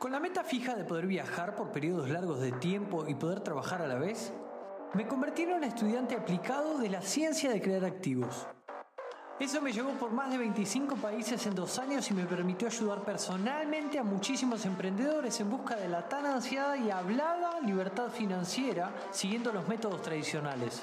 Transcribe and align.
Con 0.00 0.12
la 0.12 0.18
meta 0.18 0.42
fija 0.42 0.74
de 0.76 0.84
poder 0.84 1.06
viajar 1.06 1.54
por 1.54 1.72
periodos 1.72 2.08
largos 2.08 2.40
de 2.40 2.52
tiempo 2.52 3.06
y 3.06 3.14
poder 3.14 3.40
trabajar 3.40 3.82
a 3.82 3.86
la 3.86 3.96
vez, 3.96 4.32
me 4.94 5.06
convertí 5.06 5.42
en 5.42 5.52
un 5.52 5.62
estudiante 5.62 6.14
aplicado 6.14 6.78
de 6.78 6.88
la 6.88 7.02
ciencia 7.02 7.50
de 7.50 7.60
crear 7.60 7.84
activos. 7.84 8.46
Eso 9.38 9.60
me 9.60 9.74
llevó 9.74 9.90
por 9.90 10.10
más 10.10 10.30
de 10.30 10.38
25 10.38 10.96
países 10.96 11.46
en 11.46 11.54
dos 11.54 11.78
años 11.78 12.10
y 12.10 12.14
me 12.14 12.24
permitió 12.24 12.68
ayudar 12.68 13.04
personalmente 13.04 13.98
a 13.98 14.02
muchísimos 14.02 14.64
emprendedores 14.64 15.38
en 15.38 15.50
busca 15.50 15.76
de 15.76 15.88
la 15.88 16.08
tan 16.08 16.24
ansiada 16.24 16.78
y 16.78 16.90
hablada 16.90 17.60
libertad 17.60 18.08
financiera 18.08 18.94
siguiendo 19.10 19.52
los 19.52 19.68
métodos 19.68 20.00
tradicionales. 20.00 20.82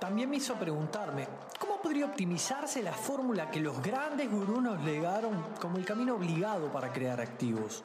También 0.00 0.30
me 0.30 0.36
hizo 0.36 0.54
preguntarme, 0.54 1.28
¿cómo 1.60 1.82
podría 1.82 2.06
optimizarse 2.06 2.82
la 2.82 2.94
fórmula 2.94 3.50
que 3.50 3.60
los 3.60 3.82
grandes 3.82 4.30
gurús 4.30 4.62
nos 4.62 4.82
legaron 4.82 5.48
como 5.60 5.76
el 5.76 5.84
camino 5.84 6.14
obligado 6.14 6.72
para 6.72 6.90
crear 6.90 7.20
activos? 7.20 7.84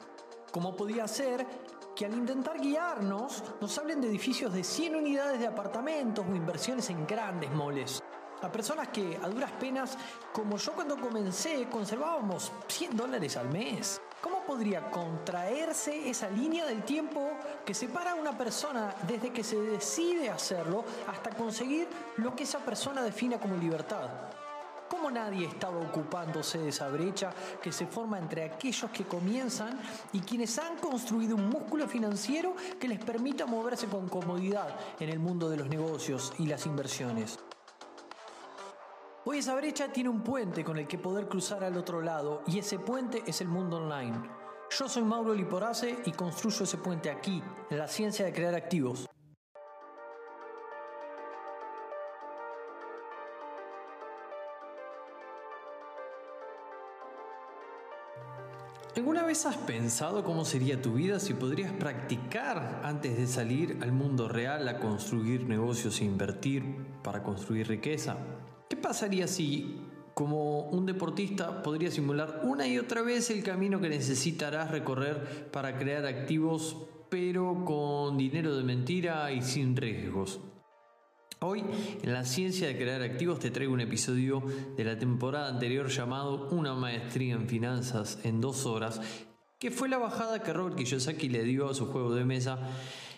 ¿Cómo 0.50 0.74
podía 0.74 1.06
ser 1.06 1.46
que 1.94 2.06
al 2.06 2.14
intentar 2.14 2.60
guiarnos 2.60 3.44
nos 3.60 3.78
hablen 3.78 4.00
de 4.00 4.08
edificios 4.08 4.52
de 4.52 4.64
100 4.64 4.96
unidades 4.96 5.38
de 5.38 5.46
apartamentos 5.46 6.26
o 6.28 6.34
inversiones 6.34 6.90
en 6.90 7.06
grandes 7.06 7.52
moles? 7.52 8.02
A 8.42 8.50
personas 8.50 8.88
que 8.88 9.16
a 9.22 9.28
duras 9.28 9.52
penas, 9.52 9.96
como 10.32 10.56
yo 10.56 10.72
cuando 10.72 10.98
comencé, 10.98 11.68
conservábamos 11.70 12.50
100 12.66 12.96
dólares 12.96 13.36
al 13.36 13.48
mes. 13.50 14.00
¿Cómo 14.20 14.42
podría 14.42 14.90
contraerse 14.90 16.10
esa 16.10 16.28
línea 16.28 16.66
del 16.66 16.82
tiempo 16.82 17.30
que 17.64 17.72
separa 17.72 18.12
a 18.12 18.16
una 18.16 18.36
persona 18.36 18.92
desde 19.06 19.32
que 19.32 19.44
se 19.44 19.60
decide 19.60 20.30
hacerlo 20.30 20.84
hasta 21.06 21.30
conseguir 21.30 21.86
lo 22.16 22.34
que 22.34 22.42
esa 22.42 22.58
persona 22.58 23.02
defina 23.02 23.38
como 23.38 23.56
libertad? 23.56 24.08
¿Cómo 24.90 25.08
nadie 25.08 25.46
estaba 25.46 25.78
ocupándose 25.78 26.58
de 26.58 26.70
esa 26.70 26.88
brecha 26.88 27.32
que 27.62 27.70
se 27.70 27.86
forma 27.86 28.18
entre 28.18 28.42
aquellos 28.42 28.90
que 28.90 29.04
comienzan 29.04 29.78
y 30.12 30.18
quienes 30.18 30.58
han 30.58 30.78
construido 30.78 31.36
un 31.36 31.48
músculo 31.48 31.86
financiero 31.86 32.56
que 32.80 32.88
les 32.88 32.98
permita 32.98 33.46
moverse 33.46 33.86
con 33.86 34.08
comodidad 34.08 34.74
en 34.98 35.08
el 35.08 35.20
mundo 35.20 35.48
de 35.48 35.58
los 35.58 35.68
negocios 35.68 36.32
y 36.40 36.46
las 36.46 36.66
inversiones? 36.66 37.38
Hoy 39.24 39.38
esa 39.38 39.54
brecha 39.54 39.92
tiene 39.92 40.08
un 40.08 40.22
puente 40.22 40.64
con 40.64 40.76
el 40.76 40.88
que 40.88 40.98
poder 40.98 41.28
cruzar 41.28 41.62
al 41.62 41.76
otro 41.76 42.00
lado 42.00 42.42
y 42.48 42.58
ese 42.58 42.80
puente 42.80 43.22
es 43.26 43.40
el 43.40 43.48
mundo 43.48 43.76
online. 43.76 44.18
Yo 44.76 44.88
soy 44.88 45.02
Mauro 45.02 45.34
Liporace 45.34 45.98
y 46.04 46.12
construyo 46.12 46.64
ese 46.64 46.78
puente 46.78 47.10
aquí, 47.10 47.42
en 47.70 47.78
la 47.78 47.86
ciencia 47.86 48.24
de 48.24 48.32
crear 48.32 48.54
activos. 48.54 49.09
¿Alguna 59.00 59.24
vez 59.24 59.46
has 59.46 59.56
pensado 59.56 60.22
cómo 60.24 60.44
sería 60.44 60.82
tu 60.82 60.92
vida 60.92 61.20
si 61.20 61.32
podrías 61.32 61.72
practicar 61.72 62.82
antes 62.84 63.16
de 63.16 63.26
salir 63.26 63.78
al 63.80 63.92
mundo 63.92 64.28
real 64.28 64.68
a 64.68 64.78
construir 64.78 65.48
negocios 65.48 66.02
e 66.02 66.04
invertir 66.04 66.62
para 67.02 67.22
construir 67.22 67.66
riqueza? 67.66 68.18
¿Qué 68.68 68.76
pasaría 68.76 69.26
si, 69.26 69.80
como 70.12 70.68
un 70.68 70.84
deportista, 70.84 71.62
podrías 71.62 71.94
simular 71.94 72.42
una 72.44 72.66
y 72.66 72.78
otra 72.78 73.00
vez 73.00 73.30
el 73.30 73.42
camino 73.42 73.80
que 73.80 73.88
necesitarás 73.88 74.70
recorrer 74.70 75.48
para 75.50 75.78
crear 75.78 76.04
activos, 76.04 76.76
pero 77.08 77.64
con 77.64 78.18
dinero 78.18 78.54
de 78.54 78.64
mentira 78.64 79.32
y 79.32 79.40
sin 79.40 79.76
riesgos? 79.76 80.40
Hoy, 81.42 81.64
en 82.02 82.12
la 82.12 82.26
ciencia 82.26 82.66
de 82.66 82.76
crear 82.76 83.00
activos, 83.00 83.38
te 83.38 83.50
traigo 83.50 83.72
un 83.72 83.80
episodio 83.80 84.42
de 84.76 84.84
la 84.84 84.98
temporada 84.98 85.48
anterior 85.48 85.88
llamado 85.88 86.50
Una 86.50 86.74
maestría 86.74 87.34
en 87.34 87.48
finanzas 87.48 88.18
en 88.24 88.42
dos 88.42 88.66
horas, 88.66 89.00
que 89.58 89.70
fue 89.70 89.88
la 89.88 89.96
bajada 89.96 90.42
que 90.42 90.52
Robert 90.52 90.76
Kiyosaki 90.76 91.30
le 91.30 91.44
dio 91.44 91.70
a 91.70 91.74
su 91.74 91.86
juego 91.86 92.14
de 92.14 92.26
mesa. 92.26 92.58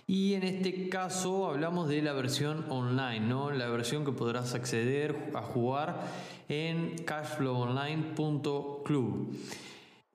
Y 0.07 0.35
en 0.35 0.45
este 0.45 0.89
caso 0.89 1.49
hablamos 1.49 1.89
de 1.89 2.01
la 2.01 2.13
versión 2.13 2.65
online, 2.71 3.27
¿no? 3.27 3.51
la 3.51 3.69
versión 3.69 4.05
que 4.05 4.13
podrás 4.13 4.55
acceder 4.55 5.33
a 5.35 5.43
jugar 5.43 6.03
en 6.49 6.95
cashflowonline.club. 7.05 9.37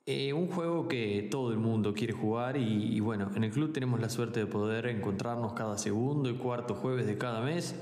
Eh, 0.10 0.32
un 0.32 0.48
juego 0.48 0.88
que 0.88 1.28
todo 1.30 1.52
el 1.52 1.58
mundo 1.58 1.94
quiere 1.94 2.14
jugar 2.14 2.56
y, 2.56 2.98
bueno, 3.02 3.30
en 3.36 3.44
el 3.44 3.52
club 3.52 3.74
tenemos 3.74 4.00
la 4.00 4.08
suerte 4.08 4.40
de 4.40 4.46
poder 4.46 4.88
encontrarnos 4.88 5.52
cada 5.52 5.78
segundo 5.78 6.30
y 6.30 6.38
cuarto 6.38 6.76
jueves 6.76 7.06
de 7.06 7.18
cada 7.18 7.42
mes, 7.42 7.76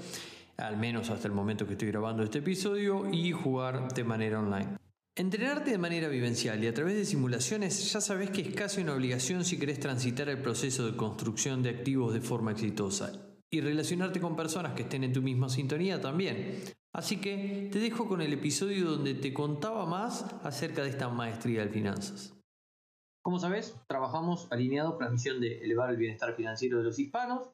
al 0.57 0.75
menos 0.75 1.11
hasta 1.11 1.27
el 1.27 1.35
momento 1.35 1.67
que 1.67 1.73
estoy 1.73 1.89
grabando 1.89 2.23
este 2.23 2.39
episodio, 2.39 3.07
y 3.11 3.31
jugar 3.31 3.93
de 3.93 4.03
manera 4.03 4.39
online. 4.39 4.79
Entrenarte 5.15 5.69
de 5.69 5.77
manera 5.77 6.07
vivencial 6.07 6.63
y 6.63 6.67
a 6.67 6.73
través 6.73 6.95
de 6.95 7.05
simulaciones 7.05 7.93
ya 7.93 8.01
sabes 8.01 8.31
que 8.31 8.41
es 8.41 8.55
casi 8.55 8.81
una 8.81 8.95
obligación 8.95 9.45
si 9.45 9.59
querés 9.59 9.79
transitar 9.79 10.27
el 10.27 10.39
proceso 10.39 10.83
de 10.87 10.97
construcción 10.97 11.61
de 11.61 11.69
activos 11.69 12.11
de 12.11 12.21
forma 12.21 12.53
exitosa 12.53 13.13
y 13.51 13.61
relacionarte 13.61 14.19
con 14.19 14.35
personas 14.35 14.73
que 14.73 14.81
estén 14.81 15.03
en 15.03 15.13
tu 15.13 15.21
misma 15.21 15.47
sintonía 15.47 16.01
también. 16.01 16.63
Así 16.95 17.19
que 17.19 17.67
te 17.73 17.79
dejo 17.79 18.07
con 18.07 18.21
el 18.21 18.31
episodio 18.31 18.89
donde 18.89 19.15
te 19.15 19.33
contaba 19.33 19.85
más 19.85 20.23
acerca 20.45 20.81
de 20.81 20.91
esta 20.91 21.09
maestría 21.09 21.65
de 21.65 21.69
finanzas. 21.69 22.33
Como 23.21 23.37
sabes, 23.37 23.75
trabajamos 23.89 24.49
alineados 24.49 24.93
con 24.93 25.03
la 25.03 25.11
misión 25.11 25.41
de 25.41 25.59
elevar 25.61 25.89
el 25.89 25.97
bienestar 25.97 26.33
financiero 26.37 26.77
de 26.77 26.85
los 26.85 26.97
hispanos, 26.97 27.51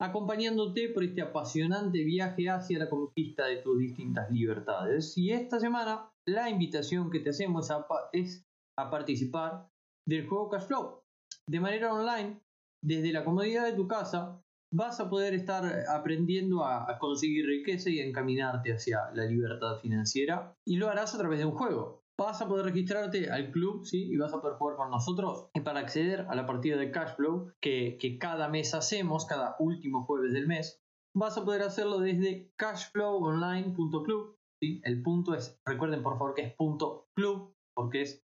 acompañándote 0.00 0.88
por 0.88 1.04
este 1.04 1.20
apasionante 1.20 2.02
viaje 2.04 2.48
hacia 2.48 2.78
la 2.78 2.88
conquista 2.88 3.44
de 3.44 3.58
tus 3.58 3.78
distintas 3.78 4.30
libertades. 4.30 5.12
Y 5.18 5.30
esta 5.30 5.60
semana 5.60 6.10
la 6.26 6.48
invitación 6.48 7.10
que 7.10 7.20
te 7.20 7.30
hacemos 7.30 7.68
es 8.14 8.46
a 8.78 8.88
participar 8.88 9.68
del 10.08 10.26
juego 10.26 10.48
Cashflow 10.48 11.02
de 11.46 11.60
manera 11.60 11.92
online 11.92 12.40
desde 12.82 13.12
la 13.12 13.26
comodidad 13.26 13.66
de 13.66 13.74
tu 13.74 13.86
casa 13.86 14.42
vas 14.72 15.00
a 15.00 15.10
poder 15.10 15.34
estar 15.34 15.64
aprendiendo 15.88 16.64
a, 16.64 16.98
conseguir 16.98 17.46
riqueza 17.46 17.90
y 17.90 18.00
a 18.00 18.06
encaminarte 18.06 18.72
hacia 18.72 19.10
la 19.14 19.24
libertad 19.24 19.78
financiera 19.80 20.56
y 20.64 20.76
lo 20.76 20.88
harás 20.88 21.14
a 21.14 21.18
través 21.18 21.38
de 21.38 21.44
un 21.44 21.52
juego. 21.52 22.04
Vas 22.18 22.42
a 22.42 22.48
poder 22.48 22.66
registrarte 22.66 23.30
al 23.30 23.50
club 23.50 23.84
¿sí? 23.84 24.12
y 24.12 24.16
vas 24.16 24.32
a 24.34 24.40
poder 24.40 24.58
jugar 24.58 24.76
con 24.76 24.90
nosotros. 24.90 25.48
Y 25.54 25.60
para 25.60 25.80
acceder 25.80 26.26
a 26.28 26.34
la 26.34 26.46
partida 26.46 26.76
de 26.76 26.90
Cashflow 26.90 27.52
que, 27.60 27.96
que 27.98 28.18
cada 28.18 28.48
mes 28.48 28.74
hacemos, 28.74 29.24
cada 29.24 29.56
último 29.58 30.04
jueves 30.04 30.32
del 30.32 30.46
mes, 30.46 30.82
vas 31.14 31.38
a 31.38 31.44
poder 31.44 31.62
hacerlo 31.62 31.98
desde 31.98 32.52
cashflowonline.club. 32.56 34.36
¿sí? 34.60 34.80
El 34.84 35.02
punto 35.02 35.34
es, 35.34 35.58
recuerden 35.64 36.02
por 36.02 36.18
favor 36.18 36.34
que 36.34 36.42
es 36.42 36.54
punto 36.54 37.08
club, 37.14 37.56
porque 37.74 38.02
es 38.02 38.22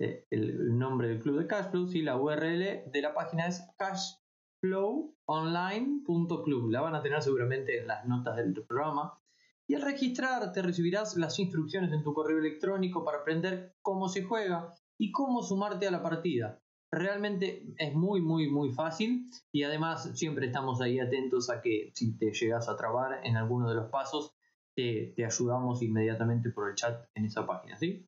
eh, 0.00 0.26
el, 0.30 0.76
nombre 0.76 1.08
del 1.08 1.20
club 1.20 1.38
de 1.38 1.46
Cashflow. 1.46 1.86
¿sí? 1.86 2.02
La 2.02 2.16
URL 2.16 2.90
de 2.90 3.02
la 3.02 3.14
página 3.14 3.46
es 3.46 3.64
cash 3.78 4.21
flowonline.club. 4.62 6.70
La 6.70 6.80
van 6.80 6.94
a 6.94 7.02
tener 7.02 7.20
seguramente 7.20 7.80
en 7.80 7.88
las 7.88 8.06
notas 8.06 8.36
del 8.36 8.54
programa. 8.64 9.18
Y 9.66 9.74
al 9.74 9.82
registrarte 9.82 10.62
recibirás 10.62 11.16
las 11.16 11.38
instrucciones 11.38 11.92
en 11.92 12.02
tu 12.02 12.14
correo 12.14 12.38
electrónico 12.38 13.04
para 13.04 13.18
aprender 13.18 13.76
cómo 13.82 14.08
se 14.08 14.22
juega 14.22 14.74
y 14.98 15.12
cómo 15.12 15.42
sumarte 15.42 15.86
a 15.86 15.90
la 15.90 16.02
partida. 16.02 16.58
Realmente 16.90 17.74
es 17.78 17.94
muy, 17.94 18.20
muy, 18.20 18.50
muy 18.50 18.72
fácil 18.72 19.26
y 19.50 19.62
además 19.62 20.10
siempre 20.14 20.46
estamos 20.46 20.80
ahí 20.80 21.00
atentos 21.00 21.48
a 21.48 21.62
que 21.62 21.90
si 21.94 22.18
te 22.18 22.32
llegas 22.32 22.68
a 22.68 22.76
trabar 22.76 23.20
en 23.24 23.36
alguno 23.36 23.68
de 23.68 23.76
los 23.76 23.90
pasos, 23.90 24.34
te, 24.74 25.12
te 25.16 25.24
ayudamos 25.24 25.82
inmediatamente 25.82 26.50
por 26.50 26.68
el 26.68 26.74
chat 26.74 27.08
en 27.14 27.24
esa 27.24 27.46
página. 27.46 27.78
¿sí? 27.78 28.06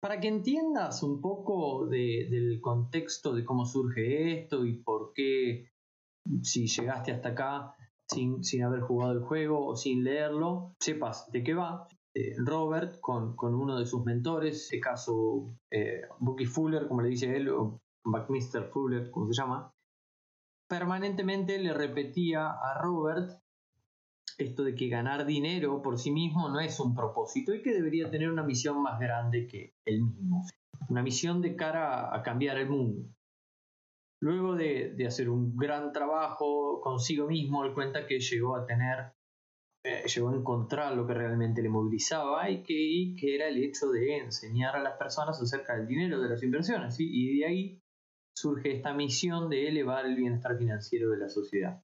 Para 0.00 0.20
que 0.20 0.28
entiendas 0.28 1.02
un 1.02 1.20
poco 1.20 1.86
del 1.86 2.60
contexto 2.60 3.34
de 3.34 3.44
cómo 3.44 3.66
surge 3.66 4.40
esto 4.40 4.64
y 4.64 4.74
por 4.82 5.12
qué, 5.12 5.70
si 6.42 6.68
llegaste 6.68 7.12
hasta 7.12 7.30
acá 7.30 7.74
sin, 8.06 8.62
haber 8.62 8.80
jugado 8.80 9.12
el 9.12 9.22
juego 9.22 9.66
o 9.66 9.76
sin 9.76 10.04
leerlo, 10.04 10.76
sepas 10.78 11.30
de 11.32 11.42
qué 11.42 11.54
va. 11.54 11.88
Eh, 12.14 12.34
Robert, 12.38 13.00
con, 13.00 13.34
uno 13.40 13.78
de 13.78 13.86
sus 13.86 14.04
mentores, 14.04 14.62
este 14.64 14.80
caso 14.80 15.54
eh, 15.70 16.02
Bucky 16.20 16.46
Fuller, 16.46 16.86
como 16.86 17.02
le 17.02 17.10
dice 17.10 17.36
él, 17.36 17.48
o 17.48 17.80
Buckminster 18.04 18.64
Fuller, 18.64 19.10
como 19.10 19.26
se 19.26 19.40
llama, 19.40 19.74
permanentemente 20.68 21.58
le 21.58 21.72
repetía 21.72 22.50
a 22.50 22.80
Robert 22.80 23.40
esto 24.38 24.62
de 24.62 24.74
que 24.74 24.88
ganar 24.88 25.26
dinero 25.26 25.82
por 25.82 25.98
sí 25.98 26.12
mismo 26.12 26.48
no 26.48 26.60
es 26.60 26.78
un 26.78 26.94
propósito 26.94 27.52
y 27.52 27.60
que 27.60 27.74
debería 27.74 28.08
tener 28.08 28.30
una 28.30 28.44
misión 28.44 28.80
más 28.80 28.98
grande 29.00 29.48
que 29.48 29.74
él 29.84 30.02
mismo. 30.02 30.46
Una 30.88 31.02
misión 31.02 31.42
de 31.42 31.56
cara 31.56 32.14
a 32.14 32.22
cambiar 32.22 32.56
el 32.58 32.68
mundo. 32.68 33.10
Luego 34.20 34.54
de, 34.54 34.94
hacer 35.06 35.28
un 35.28 35.56
gran 35.56 35.92
trabajo 35.92 36.80
consigo 36.80 37.26
mismo, 37.26 37.64
él 37.64 37.74
cuenta 37.74 38.06
que 38.06 38.20
llegó 38.20 38.56
a 38.56 38.64
tener, 38.64 39.12
eh, 39.84 40.04
llegó 40.06 40.30
a 40.30 40.36
encontrar 40.36 40.94
lo 40.94 41.06
que 41.06 41.14
realmente 41.14 41.60
le 41.60 41.68
movilizaba 41.68 42.48
y 42.48 42.62
que, 42.62 43.16
que, 43.20 43.34
era 43.34 43.48
el 43.48 43.62
hecho 43.62 43.90
de 43.90 44.18
enseñar 44.18 44.76
a 44.76 44.82
las 44.82 44.96
personas 44.96 45.40
acerca 45.40 45.76
del 45.76 45.86
dinero, 45.86 46.20
de 46.20 46.28
las 46.28 46.42
inversiones. 46.42 46.96
Y 46.98 47.38
de 47.38 47.46
ahí 47.46 47.82
surge 48.36 48.76
esta 48.76 48.94
misión 48.94 49.48
de 49.48 49.68
elevar 49.68 50.06
el 50.06 50.16
bienestar 50.16 50.56
financiero 50.56 51.10
de 51.10 51.18
la 51.18 51.28
sociedad. 51.28 51.82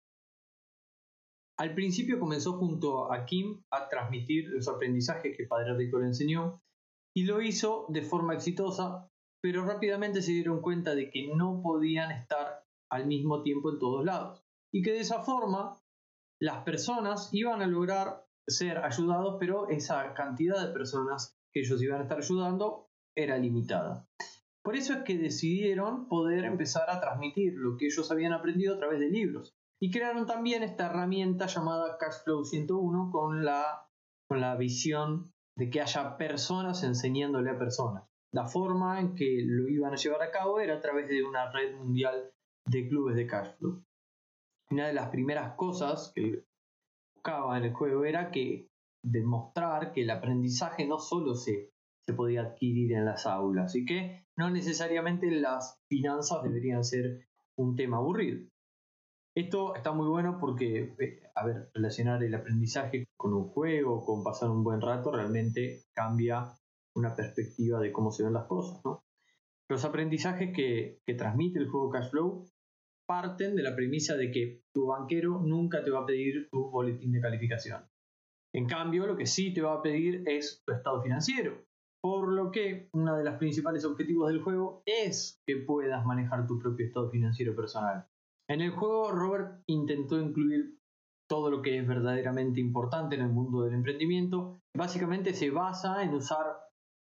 Al 1.58 1.74
principio 1.74 2.18
comenzó 2.18 2.54
junto 2.58 3.12
a 3.12 3.24
Kim 3.26 3.62
a 3.70 3.88
transmitir 3.88 4.48
los 4.48 4.68
aprendizajes 4.68 5.36
que 5.36 5.46
Padre 5.46 5.76
Rico 5.76 5.98
le 5.98 6.06
enseñó 6.06 6.62
y 7.16 7.24
lo 7.24 7.40
hizo 7.40 7.86
de 7.88 8.02
forma 8.02 8.34
exitosa 8.34 9.08
pero 9.44 9.62
rápidamente 9.66 10.22
se 10.22 10.32
dieron 10.32 10.62
cuenta 10.62 10.94
de 10.94 11.10
que 11.10 11.28
no 11.36 11.60
podían 11.62 12.10
estar 12.12 12.64
al 12.90 13.06
mismo 13.06 13.42
tiempo 13.42 13.70
en 13.70 13.78
todos 13.78 14.02
lados 14.02 14.42
y 14.72 14.80
que 14.80 14.92
de 14.92 15.00
esa 15.00 15.22
forma 15.22 15.78
las 16.40 16.64
personas 16.64 17.28
iban 17.30 17.60
a 17.60 17.66
lograr 17.66 18.24
ser 18.46 18.78
ayudados, 18.78 19.36
pero 19.38 19.68
esa 19.68 20.14
cantidad 20.14 20.66
de 20.66 20.72
personas 20.72 21.36
que 21.52 21.60
ellos 21.60 21.82
iban 21.82 22.00
a 22.00 22.04
estar 22.04 22.16
ayudando 22.16 22.88
era 23.14 23.36
limitada. 23.36 24.08
Por 24.62 24.76
eso 24.76 24.94
es 24.94 25.02
que 25.02 25.18
decidieron 25.18 26.08
poder 26.08 26.46
empezar 26.46 26.88
a 26.88 27.02
transmitir 27.02 27.52
lo 27.52 27.76
que 27.76 27.88
ellos 27.88 28.10
habían 28.10 28.32
aprendido 28.32 28.76
a 28.76 28.78
través 28.78 28.98
de 28.98 29.10
libros. 29.10 29.54
Y 29.80 29.90
crearon 29.90 30.26
también 30.26 30.62
esta 30.62 30.86
herramienta 30.86 31.46
llamada 31.46 31.98
Cashflow 31.98 32.44
101 32.44 33.10
con 33.10 33.44
la, 33.44 33.88
con 34.28 34.40
la 34.40 34.56
visión 34.56 35.32
de 35.56 35.70
que 35.70 35.80
haya 35.80 36.16
personas 36.16 36.82
enseñándole 36.82 37.50
a 37.50 37.58
personas. 37.58 38.04
La 38.32 38.46
forma 38.46 39.00
en 39.00 39.14
que 39.14 39.42
lo 39.44 39.68
iban 39.68 39.92
a 39.92 39.96
llevar 39.96 40.22
a 40.22 40.30
cabo 40.30 40.58
era 40.60 40.76
a 40.76 40.80
través 40.80 41.08
de 41.08 41.22
una 41.22 41.52
red 41.52 41.76
mundial 41.76 42.32
de 42.66 42.88
clubes 42.88 43.16
de 43.16 43.26
Cashflow. 43.26 43.84
Una 44.70 44.86
de 44.86 44.94
las 44.94 45.10
primeras 45.10 45.54
cosas 45.54 46.12
que 46.14 46.44
buscaba 47.14 47.58
en 47.58 47.64
el 47.64 47.72
juego 47.74 48.04
era 48.04 48.30
que 48.30 48.68
demostrar 49.04 49.92
que 49.92 50.02
el 50.02 50.10
aprendizaje 50.10 50.86
no 50.86 50.98
solo 50.98 51.34
se 51.34 51.74
se 52.06 52.12
podía 52.12 52.42
adquirir 52.42 52.92
en 52.92 53.04
las 53.04 53.26
aulas 53.26 53.74
y 53.74 53.84
que 53.84 54.26
no 54.36 54.50
necesariamente 54.50 55.30
las 55.30 55.80
finanzas 55.88 56.42
deberían 56.42 56.84
ser 56.84 57.26
un 57.56 57.76
tema 57.76 57.96
aburrido. 57.96 58.46
Esto 59.36 59.74
está 59.74 59.90
muy 59.90 60.06
bueno 60.06 60.38
porque, 60.38 60.94
eh, 60.96 61.20
a 61.34 61.44
ver, 61.44 61.68
relacionar 61.74 62.22
el 62.22 62.34
aprendizaje 62.34 63.08
con 63.16 63.34
un 63.34 63.48
juego, 63.48 64.04
con 64.04 64.22
pasar 64.22 64.48
un 64.48 64.62
buen 64.62 64.80
rato, 64.80 65.10
realmente 65.10 65.86
cambia 65.92 66.52
una 66.94 67.16
perspectiva 67.16 67.80
de 67.80 67.90
cómo 67.90 68.12
se 68.12 68.22
ven 68.22 68.32
las 68.32 68.44
cosas. 68.44 68.80
Los 69.68 69.84
aprendizajes 69.84 70.54
que, 70.54 71.02
transmite 71.18 71.58
el 71.58 71.68
juego 71.68 71.90
Cashflow 71.90 72.46
parten 73.08 73.56
de 73.56 73.64
la 73.64 73.74
premisa 73.74 74.16
de 74.16 74.30
que 74.30 74.62
tu 74.72 74.86
banquero 74.86 75.40
nunca 75.40 75.82
te 75.82 75.90
va 75.90 76.02
a 76.02 76.06
pedir 76.06 76.48
tu 76.50 76.70
boletín 76.70 77.10
de 77.10 77.20
calificación. 77.20 77.84
En 78.54 78.66
cambio, 78.66 79.04
lo 79.04 79.16
que 79.16 79.26
sí 79.26 79.52
te 79.52 79.62
va 79.62 79.74
a 79.74 79.82
pedir 79.82 80.22
es 80.28 80.62
tu 80.64 80.72
estado 80.72 81.02
financiero. 81.02 81.64
Por 82.00 82.28
lo 82.28 82.52
que 82.52 82.88
uno 82.92 83.16
de 83.16 83.24
los 83.24 83.34
principales 83.38 83.84
objetivos 83.84 84.28
del 84.28 84.42
juego 84.42 84.84
es 84.86 85.42
que 85.44 85.56
puedas 85.56 86.06
manejar 86.06 86.46
tu 86.46 86.60
propio 86.60 86.86
estado 86.86 87.10
financiero 87.10 87.56
personal. 87.56 88.06
En 88.48 88.60
el 88.60 88.70
juego, 88.70 89.10
Robert 89.10 89.62
intentó 89.66 90.20
incluir 90.20 90.78
todo 91.28 91.50
lo 91.50 91.62
que 91.62 91.78
es 91.78 91.86
verdaderamente 91.86 92.60
importante 92.60 93.16
en 93.16 93.22
el 93.22 93.30
mundo 93.30 93.62
del 93.62 93.74
emprendimiento. 93.74 94.60
Básicamente 94.76 95.32
se 95.32 95.50
basa 95.50 96.02
en 96.02 96.14
usar 96.14 96.44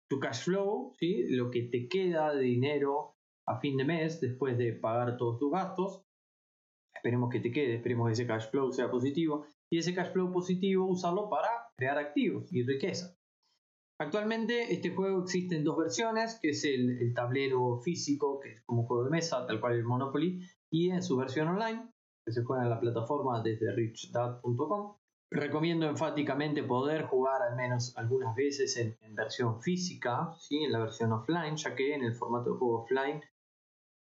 tu 0.10 0.20
cash 0.20 0.44
flow, 0.44 0.94
¿sí? 0.98 1.26
lo 1.30 1.52
que 1.52 1.64
te 1.64 1.90
queda 1.90 2.34
de 2.34 2.44
dinero 2.44 3.16
a 3.48 3.60
fin 3.60 3.76
de 3.78 3.84
mes 3.84 4.22
después 4.22 4.58
de 4.58 4.74
pagar 4.74 5.18
todos 5.18 5.38
tus 5.40 5.52
gastos. 5.52 6.02
Esperemos 6.96 7.30
que 7.30 7.42
te 7.42 7.52
quede, 7.52 7.76
esperemos 7.76 8.08
que 8.08 8.14
ese 8.14 8.28
cash 8.28 8.50
flow 8.50 8.72
sea 8.72 8.90
positivo. 8.90 9.46
Y 9.72 9.80
ese 9.80 9.94
cash 9.94 10.14
flow 10.14 10.32
positivo 10.32 10.86
usarlo 10.86 11.30
para 11.30 11.50
crear 11.78 11.98
activos 11.98 12.52
y 12.54 12.64
riqueza. 12.64 13.18
Actualmente 14.00 14.74
este 14.74 14.90
juego 14.90 15.24
existe 15.24 15.56
en 15.56 15.64
dos 15.64 15.78
versiones, 15.78 16.38
que 16.42 16.50
es 16.50 16.66
el, 16.66 17.14
tablero 17.14 17.80
físico, 17.80 18.40
que 18.42 18.54
es 18.54 18.62
como 18.66 18.86
juego 18.86 19.06
de 19.06 19.10
mesa, 19.10 19.46
tal 19.48 19.62
cual 19.62 19.76
el 19.76 19.86
Monopoly, 19.86 20.42
y 20.72 20.90
en 20.90 21.04
su 21.04 21.18
versión 21.18 21.48
online, 21.48 21.90
que 22.26 22.32
se 22.32 22.44
juega 22.44 22.64
en 22.64 22.70
la 22.70 22.80
plataforma 22.80 23.42
desde 23.42 23.72
richdad.com. 23.74 24.96
Recomiendo 25.32 25.88
enfáticamente 25.88 26.64
poder 26.64 27.06
jugar 27.06 27.42
al 27.42 27.56
menos 27.56 27.98
algunas 27.98 28.36
veces 28.36 28.78
en, 28.78 28.98
en, 29.02 29.16
versión 29.16 29.62
física, 29.62 30.34
¿sí? 30.40 30.64
en 30.64 30.72
la 30.72 30.80
versión 30.80 31.12
offline, 31.12 31.56
ya 31.58 31.76
que 31.76 31.94
en 31.94 32.04
el 32.04 32.14
formato 32.14 32.52
de 32.52 32.58
juego 32.58 32.84
offline 32.84 33.22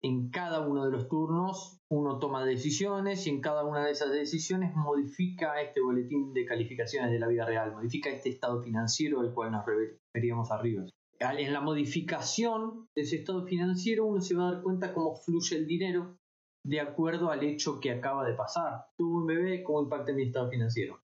en 0.05 0.29
cada 0.29 0.61
uno 0.61 0.85
de 0.85 0.91
los 0.91 1.09
turnos 1.09 1.81
uno 1.89 2.19
toma 2.19 2.45
decisiones 2.45 3.27
y 3.27 3.31
en 3.31 3.41
cada 3.41 3.65
una 3.65 3.87
de 3.87 3.93
esas 3.93 4.13
decisiones 4.13 4.77
modifica 4.77 5.59
este 5.63 5.81
boletín 5.81 6.35
de 6.35 6.45
calificaciones 6.45 7.11
de 7.11 7.19
la 7.19 7.27
vida 7.27 7.47
real, 7.47 7.73
modifica 7.73 8.11
este 8.11 8.29
estado 8.29 8.63
financiero 8.63 9.23
del 9.23 9.33
cual 9.33 9.53
nos 9.53 9.65
referíamos 9.65 10.51
arriba. 10.51 10.85
En 11.21 11.53
la 11.55 11.63
modificación 11.63 12.87
de 12.95 13.01
ese 13.01 13.17
estado 13.17 13.47
financiero 13.47 14.05
uno 14.05 14.21
se 14.21 14.35
va 14.35 14.49
a 14.49 14.53
dar 14.53 14.63
cuenta 14.63 14.93
cómo 14.93 15.17
fluye 15.17 15.57
el 15.57 15.67
dinero 15.67 16.19
de 16.65 16.81
acuerdo 16.81 17.31
al 17.31 17.43
hecho 17.43 17.81
que 17.81 17.91
acaba 17.91 18.27
de 18.27 18.35
pasar. 18.35 18.87
Tuve 18.97 19.17
un 19.17 19.27
bebé, 19.27 19.63
¿cómo 19.63 19.83
impacta 19.83 20.11
en 20.11 20.17
mi 20.17 20.25
estado 20.25 20.51
financiero? 20.51 21.01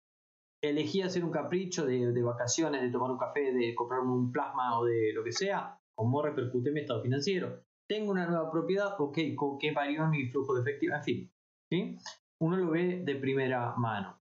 Elegí 0.62 1.02
hacer 1.02 1.24
un 1.24 1.32
capricho 1.32 1.86
de, 1.86 2.12
de 2.12 2.24
vacaciones, 2.24 2.82
de 2.82 2.90
tomar 2.90 3.12
un 3.12 3.18
café, 3.18 3.54
de 3.54 3.74
comprarme 3.76 4.12
un 4.12 4.32
plasma 4.32 4.80
o 4.80 4.86
de 4.86 5.14
lo 5.14 5.24
que 5.24 5.32
sea, 5.32 5.80
¿cómo 5.96 6.22
repercute 6.22 6.70
en 6.70 6.74
mi 6.74 6.82
estado 6.82 7.02
financiero? 7.02 7.66
tengo 7.88 8.12
una 8.12 8.26
nueva 8.26 8.52
propiedad, 8.52 8.96
ok, 9.00 9.18
¿con 9.36 9.58
qué 9.58 9.72
varió 9.72 10.08
mi 10.08 10.28
flujo 10.28 10.56
de 10.56 10.62
efectivo? 10.62 10.96
En 10.96 11.04
fin, 11.04 11.32
¿sí? 11.70 11.98
uno 12.40 12.58
lo 12.58 12.72
ve 12.72 13.02
de 13.04 13.16
primera 13.16 13.76
mano. 13.78 14.20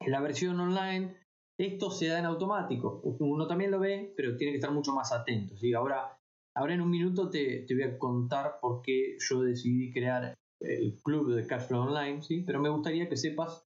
En 0.00 0.12
la 0.12 0.20
versión 0.20 0.58
online, 0.58 1.16
esto 1.58 1.90
se 1.90 2.08
da 2.08 2.18
en 2.18 2.24
automático. 2.24 3.00
Uno 3.20 3.46
también 3.46 3.70
lo 3.70 3.78
ve, 3.78 4.14
pero 4.16 4.36
tiene 4.36 4.52
que 4.52 4.58
estar 4.58 4.72
mucho 4.72 4.94
más 4.94 5.12
atento. 5.12 5.56
¿sí? 5.56 5.74
Ahora, 5.74 6.18
ahora 6.56 6.74
en 6.74 6.80
un 6.80 6.90
minuto 6.90 7.30
te, 7.30 7.64
te 7.66 7.74
voy 7.74 7.84
a 7.84 7.98
contar 7.98 8.58
por 8.60 8.82
qué 8.82 9.16
yo 9.18 9.42
decidí 9.42 9.92
crear 9.92 10.34
el 10.60 10.98
club 11.02 11.34
de 11.34 11.46
Cashflow 11.46 11.82
Online, 11.82 12.22
¿sí? 12.22 12.42
pero 12.42 12.60
me 12.60 12.68
gustaría 12.68 13.08
que 13.08 13.16
sepas 13.16 13.66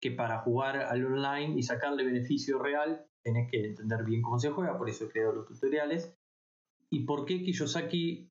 que 0.00 0.10
para 0.10 0.40
jugar 0.40 0.78
al 0.78 1.04
online 1.04 1.58
y 1.58 1.62
sacarle 1.62 2.04
beneficio 2.04 2.58
real, 2.58 3.06
tenés 3.22 3.50
que 3.50 3.64
entender 3.64 4.04
bien 4.04 4.22
cómo 4.22 4.38
se 4.38 4.50
juega, 4.50 4.76
por 4.76 4.88
eso 4.88 5.04
he 5.04 5.08
creado 5.08 5.32
los 5.32 5.46
tutoriales 5.46 6.16
y 6.90 7.04
por 7.04 7.24
qué 7.24 7.42
Kiyosaki, 7.42 8.30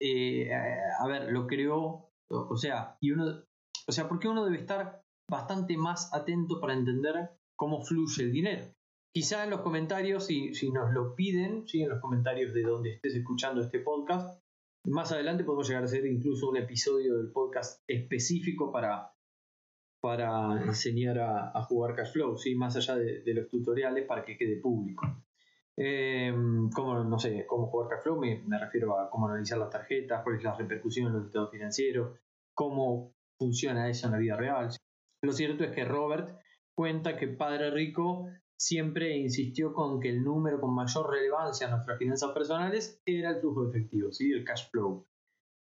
eh, 0.00 0.50
a 0.52 1.06
ver, 1.06 1.30
lo 1.32 1.46
creó, 1.46 2.10
o 2.30 2.56
sea, 2.56 2.96
y 3.00 3.12
uno, 3.12 3.44
o 3.86 3.92
sea, 3.92 4.08
por 4.08 4.18
qué 4.18 4.28
uno 4.28 4.44
debe 4.44 4.58
estar 4.58 5.02
bastante 5.30 5.76
más 5.76 6.12
atento 6.12 6.60
para 6.60 6.74
entender 6.74 7.30
cómo 7.56 7.80
fluye 7.80 8.24
el 8.24 8.32
dinero. 8.32 8.74
Quizá 9.12 9.44
en 9.44 9.50
los 9.50 9.62
comentarios, 9.62 10.26
si, 10.26 10.54
si 10.54 10.70
nos 10.70 10.92
lo 10.92 11.14
piden, 11.14 11.66
¿sí? 11.66 11.82
en 11.82 11.88
los 11.88 12.00
comentarios 12.00 12.52
de 12.52 12.62
donde 12.62 12.92
estés 12.94 13.14
escuchando 13.14 13.60
este 13.62 13.80
podcast, 13.80 14.42
más 14.84 15.12
adelante 15.12 15.44
podemos 15.44 15.66
llegar 15.66 15.82
a 15.82 15.86
hacer 15.86 16.06
incluso 16.06 16.48
un 16.48 16.56
episodio 16.56 17.16
del 17.16 17.32
podcast 17.32 17.82
específico 17.86 18.70
para, 18.70 19.12
para 20.00 20.62
enseñar 20.62 21.18
a, 21.18 21.62
jugar 21.64 21.94
cash 21.94 22.12
flow, 22.12 22.36
¿sí? 22.36 22.54
más 22.54 22.76
allá 22.76 22.96
de, 22.96 23.34
los 23.34 23.48
tutoriales 23.48 24.06
para 24.06 24.24
que 24.24 24.36
quede 24.36 24.60
público. 24.60 25.06
Eh, 25.76 26.32
no 26.34 27.18
sé, 27.18 27.46
cómo 27.46 27.68
jugar 27.68 27.88
Cashflow, 27.90 28.18
me, 28.18 28.42
me 28.48 28.58
refiero 28.58 28.98
a 28.98 29.08
cómo 29.08 29.28
analizar 29.28 29.58
las 29.58 29.70
tarjetas, 29.70 30.24
cuál 30.24 30.34
es 30.34 30.42
la 30.42 30.56
repercusión 30.56 31.06
en 31.06 31.12
los 31.12 31.26
estados 31.26 31.52
financieros, 31.52 32.18
cómo 32.52 33.14
funciona 33.38 33.88
eso 33.88 34.06
en 34.06 34.12
la 34.12 34.18
vida 34.18 34.36
real. 34.36 34.70
Lo 35.22 35.32
cierto 35.32 35.62
es 35.62 35.70
que 35.70 35.84
Robert 35.84 36.36
cuenta 36.74 37.16
que 37.16 37.28
Padre 37.28 37.70
Rico 37.70 38.26
siempre 38.58 39.16
insistió 39.16 39.72
con 39.72 40.00
que 40.00 40.08
el 40.08 40.22
número 40.22 40.60
con 40.60 40.74
mayor 40.74 41.10
relevancia 41.10 41.66
en 41.66 41.72
nuestras 41.72 41.98
finanzas 41.98 42.32
personales 42.32 43.00
era 43.06 43.30
el 43.30 43.40
flujo 43.40 43.68
efectivo, 43.68 44.12
¿sí? 44.12 44.32
el 44.32 44.44
cash 44.44 44.68
flow. 44.70 45.06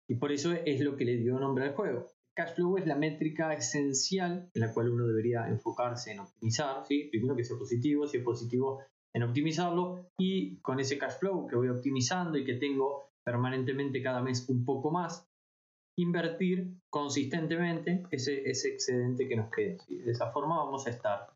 Y 0.08 0.16
por 0.16 0.32
eso 0.32 0.54
es 0.54 0.80
lo 0.82 0.96
que 0.96 1.06
le 1.06 1.18
dio 1.18 1.38
nombre 1.40 1.66
al 1.66 1.76
juego. 1.76 2.08
Cash 2.34 2.56
flow 2.56 2.78
es 2.78 2.88
la 2.88 2.96
métrica 2.96 3.54
esencial 3.54 4.50
en 4.54 4.62
la 4.62 4.74
cual 4.74 4.90
uno 4.90 5.06
debería 5.06 5.50
enfocarse 5.50 6.14
en 6.14 6.22
optimizar, 6.22 6.86
¿sí? 6.88 7.10
primero 7.12 7.36
que 7.36 7.44
sea 7.44 7.58
positivo, 7.58 8.08
si 8.08 8.18
es 8.18 8.24
positivo 8.24 8.82
en 9.14 9.24
optimizarlo 9.24 10.12
y 10.18 10.58
con 10.62 10.80
ese 10.80 10.98
cash 10.98 11.20
flow 11.20 11.48
que 11.48 11.58
voy 11.58 11.68
optimizando 11.68 12.38
y 12.38 12.46
que 12.46 12.54
tengo 12.54 13.12
permanentemente 13.26 14.02
cada 14.02 14.22
mes 14.22 14.48
un 14.48 14.64
poco 14.64 14.90
más, 14.90 15.28
invertir 15.98 16.78
consistentemente 16.90 18.04
ese, 18.10 18.50
ese 18.50 18.70
excedente 18.70 19.28
que 19.28 19.36
nos 19.36 19.52
queda. 19.52 19.84
De 19.88 20.12
esa 20.12 20.32
forma 20.32 20.64
vamos 20.64 20.88
a 20.88 20.92
estar 20.92 21.28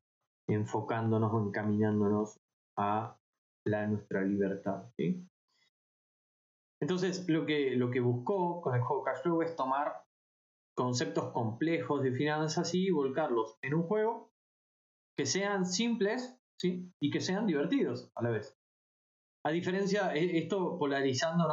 enfocándonos 0.48 1.32
o 1.34 1.48
encaminándonos 1.48 2.40
a 2.78 3.18
la, 3.66 3.88
nuestra 3.88 4.24
libertad. 4.24 4.86
Entonces, 6.82 7.28
lo 7.30 7.46
que, 7.46 7.76
lo 7.76 7.92
que 7.92 8.00
buscó 8.00 8.62
con 8.62 8.76
el 8.76 8.82
juego 8.82 9.04
Cash 9.04 9.22
Flow 9.24 9.42
es 9.42 9.56
tomar 9.56 10.04
conceptos 10.76 11.32
complejos 11.32 12.02
de 12.04 12.12
finanzas 12.12 12.74
y 12.74 12.90
volcarlos 12.90 13.58
en 13.62 13.76
un 13.76 13.84
juego 13.84 14.32
que 15.16 15.26
sean 15.26 15.66
simples 15.66 16.38
y 16.62 17.12
que 17.12 17.20
sean 17.20 17.46
divertidos 17.46 18.12
a 18.16 18.24
la 18.24 18.32
vez. 18.32 18.58
A 19.46 19.52
diferencia, 19.52 20.16
e, 20.16 20.38
esto 20.38 20.78
polarizando 20.80 21.44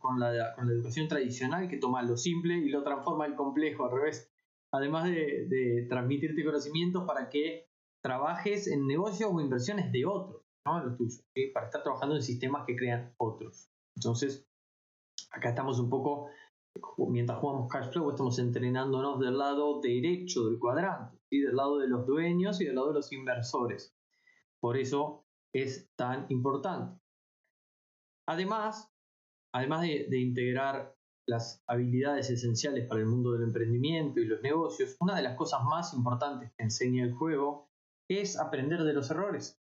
con, 0.00 0.18
la, 0.18 0.54
educación 0.58 1.06
tradicional 1.06 1.68
que 1.68 1.78
toma 1.78 2.02
lo 2.02 2.16
simple 2.16 2.56
y 2.56 2.68
lo 2.68 2.82
transforma 2.82 3.26
en 3.26 3.36
complejo 3.36 3.84
al 3.84 3.92
revés. 3.92 4.32
Además 4.72 5.04
de, 5.04 5.86
transmitirte 5.88 6.44
conocimientos 6.44 7.04
para 7.06 7.28
que 7.30 7.68
trabajes 8.02 8.66
en 8.68 8.86
negocios 8.86 9.30
o 9.32 9.40
inversiones 9.40 9.90
de 9.92 10.06
otros, 10.06 10.42
¿no? 10.64 10.84
los 10.84 10.96
tuyos, 10.96 11.24
para 11.52 11.66
estar 11.66 11.82
trabajando 11.82 12.16
en 12.16 12.22
sistemas 12.22 12.64
que 12.66 12.76
crean 12.76 13.14
otros. 13.18 13.70
Entonces, 13.96 14.46
acá 15.30 15.50
estamos 15.50 15.78
un 15.78 15.90
poco, 15.90 16.28
mientras 17.08 17.38
jugamos 17.38 17.68
cash 17.70 17.90
flow, 17.90 18.10
estamos 18.10 18.38
entrenándonos 18.38 19.18
del 19.20 19.38
lado 19.38 19.80
derecho 19.80 20.44
del 20.44 20.58
cuadrante, 20.58 21.18
del 21.30 21.56
lado 21.56 21.78
de 21.78 21.88
los 21.88 22.06
dueños 22.06 22.60
y 22.60 22.66
del 22.66 22.74
lado 22.74 22.88
de 22.88 22.94
los 22.94 23.12
inversores. 23.12 23.94
Por 24.60 24.76
eso 24.76 25.26
es 25.52 25.90
tan 25.96 26.26
importante. 26.28 27.00
Además, 28.28 28.92
además 29.54 29.82
de, 29.82 30.18
integrar 30.18 30.94
las 31.28 31.62
habilidades 31.66 32.30
esenciales 32.30 32.86
para 32.86 33.00
el 33.00 33.06
mundo 33.06 33.32
del 33.32 33.42
emprendimiento 33.42 34.20
y 34.20 34.26
los 34.26 34.42
negocios, 34.42 34.96
una 35.00 35.16
de 35.16 35.22
las 35.22 35.36
cosas 35.36 35.64
más 35.64 35.94
importantes 35.94 36.52
que 36.56 36.64
enseña 36.64 37.04
el 37.04 37.12
juego 37.12 37.65
es 38.08 38.38
aprender 38.38 38.82
de 38.84 38.92
los 38.92 39.10
errores. 39.10 39.60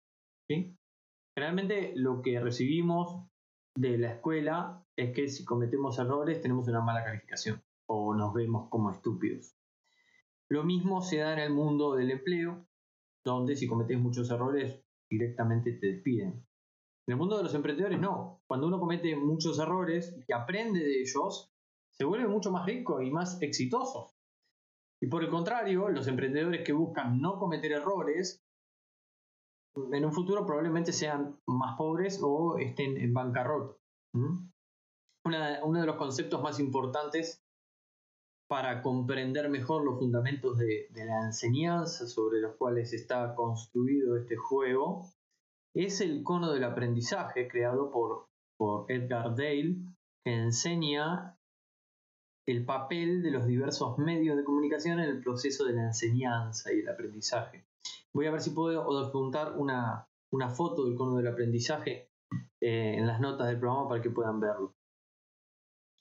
Generalmente 1.35 1.93
lo 1.97 2.21
que 2.21 2.41
recibimos 2.41 3.27
de 3.75 3.99
la 3.99 4.15
escuela 4.15 4.85
es 4.97 5.15
que 5.15 5.29
si 5.29 5.45
cometemos 5.45 5.99
errores 5.99 6.41
tenemos 6.41 6.69
una 6.69 6.81
mala 6.81 7.05
calificación 7.05 7.63
o 7.89 8.15
nos 8.15 8.35
vemos 8.35 8.69
como 8.69 8.91
estúpidos. 8.91 9.57
Lo 10.51 10.65
mismo 10.65 11.01
se 11.01 11.19
da 11.19 11.33
en 11.33 11.39
el 11.39 11.53
mundo 11.53 11.95
del 11.95 12.11
empleo, 12.11 12.67
donde 13.25 13.57
si 13.57 13.67
cometes 13.67 13.99
muchos 13.99 14.31
errores 14.31 14.85
directamente 15.11 15.73
te 15.73 15.87
despiden. 15.87 16.45
En 17.07 17.13
el 17.13 17.17
mundo 17.17 17.37
de 17.37 17.45
los 17.45 17.55
emprendedores 17.55 17.99
no. 17.99 18.43
Cuando 18.47 18.67
uno 18.67 18.79
comete 18.79 19.17
muchos 19.17 19.59
errores 19.59 20.17
y 20.29 20.33
aprende 20.33 20.81
de 20.81 21.01
ellos, 21.01 21.51
se 21.91 22.05
vuelve 22.05 22.29
mucho 22.29 22.51
más 22.51 22.67
rico 22.67 23.01
y 23.01 23.11
más 23.11 23.41
exitoso. 23.43 24.13
Y 25.03 25.09
por 25.09 25.25
el 25.25 25.31
contrario, 25.31 25.89
los 25.89 26.07
emprendedores 26.07 26.65
que 26.65 26.73
buscan 26.73 27.21
no 27.21 27.37
cometer 27.37 27.73
errores, 27.73 28.41
en 29.75 30.05
un 30.05 30.13
futuro 30.13 30.47
probablemente 30.47 30.93
sean 30.93 31.41
más 31.47 31.77
pobres 31.77 32.21
o 32.23 32.57
estén 32.59 32.97
en 32.97 33.13
bancarrota. 33.13 33.77
uno 34.15 35.81
de 35.81 35.87
los 35.87 35.97
conceptos 35.97 36.41
más 36.41 36.61
importantes 36.61 37.43
para 38.49 38.81
comprender 38.81 39.49
mejor 39.49 39.85
los 39.85 39.99
fundamentos 39.99 40.57
de, 40.59 40.87
de, 40.91 41.05
la 41.05 41.25
enseñanza 41.25 42.07
sobre 42.07 42.41
los 42.41 42.55
cuales 42.57 42.93
está 42.93 43.35
construido 43.35 44.17
este 44.17 44.37
juego 44.37 45.11
es 45.75 46.01
el 46.01 46.23
cono 46.23 46.53
del 46.53 46.63
aprendizaje 46.63 47.49
creado 47.49 47.91
por, 47.91 48.29
por 48.57 48.91
Edgar 48.93 49.35
Dale, 49.35 49.79
que 50.23 50.33
enseña 50.33 51.37
el 52.47 52.65
papel 52.65 53.23
de 53.23 53.31
los 53.31 53.47
diversos 53.47 53.99
medios 53.99 54.37
de 54.37 54.45
comunicación 54.45 54.99
en 54.99 55.09
el 55.09 55.23
proceso 55.23 55.65
de 55.65 55.75
la 55.75 55.87
enseñanza 55.87 56.73
y 56.73 56.81
el 56.81 56.89
aprendizaje. 56.89 57.67
Voy 58.13 58.27
a 58.27 58.33
ver 58.33 58.41
si 58.41 58.51
puedo 58.51 58.99
adjuntar 58.99 59.57
una, 59.57 60.09
una 60.33 60.51
foto 60.51 60.85
del 60.85 60.97
cono 60.97 61.17
del 61.17 61.29
aprendizaje 61.29 62.11
eh, 62.61 62.97
en 62.99 63.07
las 63.07 63.21
notas 63.21 63.49
del 63.49 63.59
programa 63.59 63.89
para 63.89 64.03
que 64.03 64.11
puedan 64.11 64.41
verlo. 64.41 64.75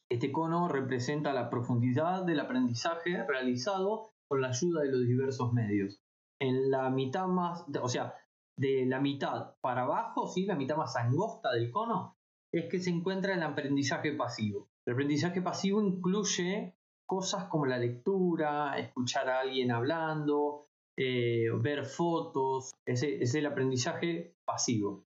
Este 0.10 0.32
cono 0.32 0.68
representa 0.68 1.32
la 1.32 1.50
profundidad 1.50 2.24
del 2.24 2.40
aprendizaje 2.40 3.26
realizado 3.26 4.12
con 4.28 4.42
la 4.42 4.50
ayuda 4.50 4.82
de 4.82 4.92
los 4.92 5.08
diversos 5.08 5.54
medios. 5.54 6.02
En 6.40 6.70
la 6.70 6.90
mitad 6.90 7.28
más, 7.28 7.66
o 7.82 7.88
sea, 7.88 8.16
de 8.58 8.86
la 8.86 9.00
mitad 9.00 9.56
para 9.62 9.84
abajo, 9.84 10.28
¿sí? 10.28 10.46
la 10.46 10.56
mitad 10.56 10.76
más 10.76 10.96
angosta 10.96 11.52
del 11.52 11.72
cono, 11.72 12.18
es 12.54 12.70
que 12.70 12.80
se 12.80 12.90
encuentra 12.90 13.34
el 13.34 13.44
aprendizaje 13.44 14.12
pasivo. 14.14 14.70
El 14.86 14.94
aprendizaje 14.94 15.42
pasivo 15.42 15.82
incluye 15.82 16.76
cosas 17.06 17.46
como 17.46 17.66
la 17.66 17.78
lectura, 17.78 18.78
escuchar 18.78 19.30
a 19.30 19.40
alguien 19.42 19.72
hablando, 19.72 20.68
eh, 20.98 21.50
ver 21.60 21.86
fotos, 21.86 22.72
ese 22.86 23.22
es 23.22 23.36
el 23.36 23.46
aprendizaje 23.46 24.36
pasivo. 24.46 25.06